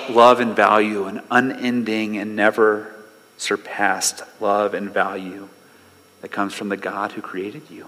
love 0.09 0.39
and 0.39 0.55
value, 0.55 1.05
an 1.05 1.21
unending 1.29 2.17
and 2.17 2.35
never 2.35 2.95
surpassed 3.37 4.23
love 4.39 4.73
and 4.73 4.89
value 4.89 5.49
that 6.21 6.31
comes 6.31 6.55
from 6.55 6.69
the 6.69 6.77
God 6.77 7.11
who 7.11 7.21
created 7.21 7.69
you. 7.69 7.87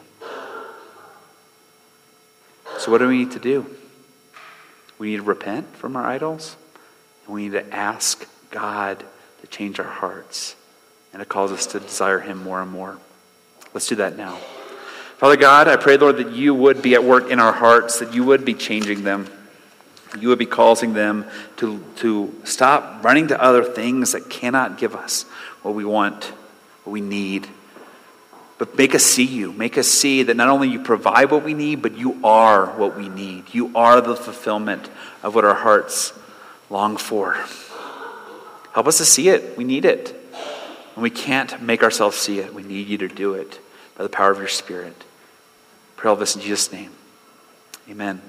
So, 2.78 2.92
what 2.92 3.00
do 3.00 3.08
we 3.08 3.18
need 3.18 3.32
to 3.32 3.40
do? 3.40 3.66
We 5.00 5.12
need 5.12 5.18
to 5.18 5.24
repent 5.24 5.76
from 5.76 5.96
our 5.96 6.06
idols, 6.06 6.56
and 7.26 7.34
we 7.34 7.44
need 7.44 7.54
to 7.54 7.74
ask 7.74 8.28
God 8.52 9.04
to 9.42 9.48
change 9.48 9.80
our 9.80 9.86
hearts. 9.86 10.56
And 11.14 11.22
it 11.22 11.30
calls 11.30 11.52
us 11.52 11.66
to 11.68 11.80
desire 11.80 12.20
Him 12.20 12.44
more 12.44 12.62
and 12.62 12.72
more. 12.72 12.98
Let's 13.74 13.88
do 13.88 13.96
that 13.96 14.18
now. 14.18 14.38
Father 15.18 15.36
God, 15.36 15.68
I 15.68 15.76
pray, 15.76 15.98
Lord, 15.98 16.18
that 16.18 16.32
you 16.32 16.56
would 16.56 16.82
be 16.82 16.96
at 16.96 17.04
work 17.04 17.30
in 17.30 17.40
our 17.40 17.52
hearts, 17.52 18.00
that 18.00 18.14
you 18.14 18.24
would 18.24 18.46
be 18.46 18.54
changing 18.54 19.04
them. 19.04 19.28
You 20.18 20.30
would 20.30 20.40
be 20.40 20.46
causing 20.46 20.94
them 20.94 21.26
to, 21.58 21.84
to 21.98 22.34
stop 22.44 23.04
running 23.04 23.28
to 23.28 23.42
other 23.42 23.64
things 23.64 24.14
that 24.14 24.30
cannot 24.30 24.78
give 24.78 24.96
us 24.96 25.24
what 25.62 25.76
we 25.76 25.86
want, 25.86 26.24
what 26.84 26.94
we 26.94 27.02
need. 27.02 27.48
But 28.58 28.78
make 28.78 28.96
us 28.96 29.04
see 29.04 29.26
you. 29.26 29.54
Make 29.54 29.78
us 29.78 29.88
see 29.88 30.24
that 30.24 30.36
not 30.36 30.50
only 30.50 30.68
you 30.70 30.80
provide 30.82 31.32
what 31.32 31.44
we 31.44 31.54
need, 31.54 31.82
but 31.82 31.98
you 31.98 32.20
are 32.24 32.68
what 32.78 32.98
we 32.98 33.08
need. 33.08 33.54
You 33.54 33.72
are 33.76 34.02
the 34.02 34.16
fulfillment 34.16 34.90
of 35.22 35.36
what 35.36 35.46
our 35.46 35.54
hearts 35.54 36.14
long 36.70 36.98
for. 36.98 37.34
Help 38.74 38.88
us 38.88 38.98
to 38.98 39.06
see 39.06 39.30
it. 39.30 39.58
We 39.58 39.64
need 39.64 39.86
it. 39.86 40.19
And 41.00 41.02
we 41.02 41.10
can't 41.10 41.62
make 41.62 41.82
ourselves 41.82 42.18
see 42.18 42.40
it. 42.40 42.54
We 42.54 42.62
need 42.62 42.90
you 42.90 42.98
to 42.98 43.08
do 43.08 43.34
it 43.34 43.62
by 43.96 44.04
the 44.04 44.10
power 44.10 44.32
of 44.32 44.38
your 44.38 44.50
Spirit. 44.50 45.06
Pray 45.96 46.10
all 46.10 46.18
this 46.18 46.36
in 46.36 46.42
Jesus' 46.42 46.74
name. 46.74 46.92
Amen. 47.90 48.22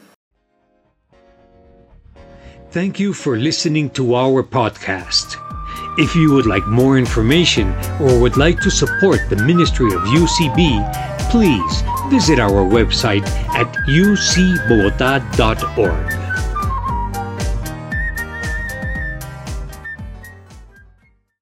Thank 2.71 3.01
you 3.01 3.13
for 3.13 3.37
listening 3.37 3.91
to 3.99 4.15
our 4.15 4.45
podcast. 4.45 5.35
If 5.99 6.15
you 6.15 6.33
would 6.33 6.47
like 6.47 6.65
more 6.69 6.97
information 6.97 7.75
or 7.99 8.21
would 8.21 8.37
like 8.37 8.61
to 8.61 8.71
support 8.71 9.19
the 9.29 9.43
ministry 9.43 9.93
of 9.93 10.03
UCB, 10.03 11.29
please 11.29 11.83
visit 12.09 12.39
our 12.39 12.63
website 12.63 13.27
at 13.51 13.67
ucbogota.org. 13.89 16.20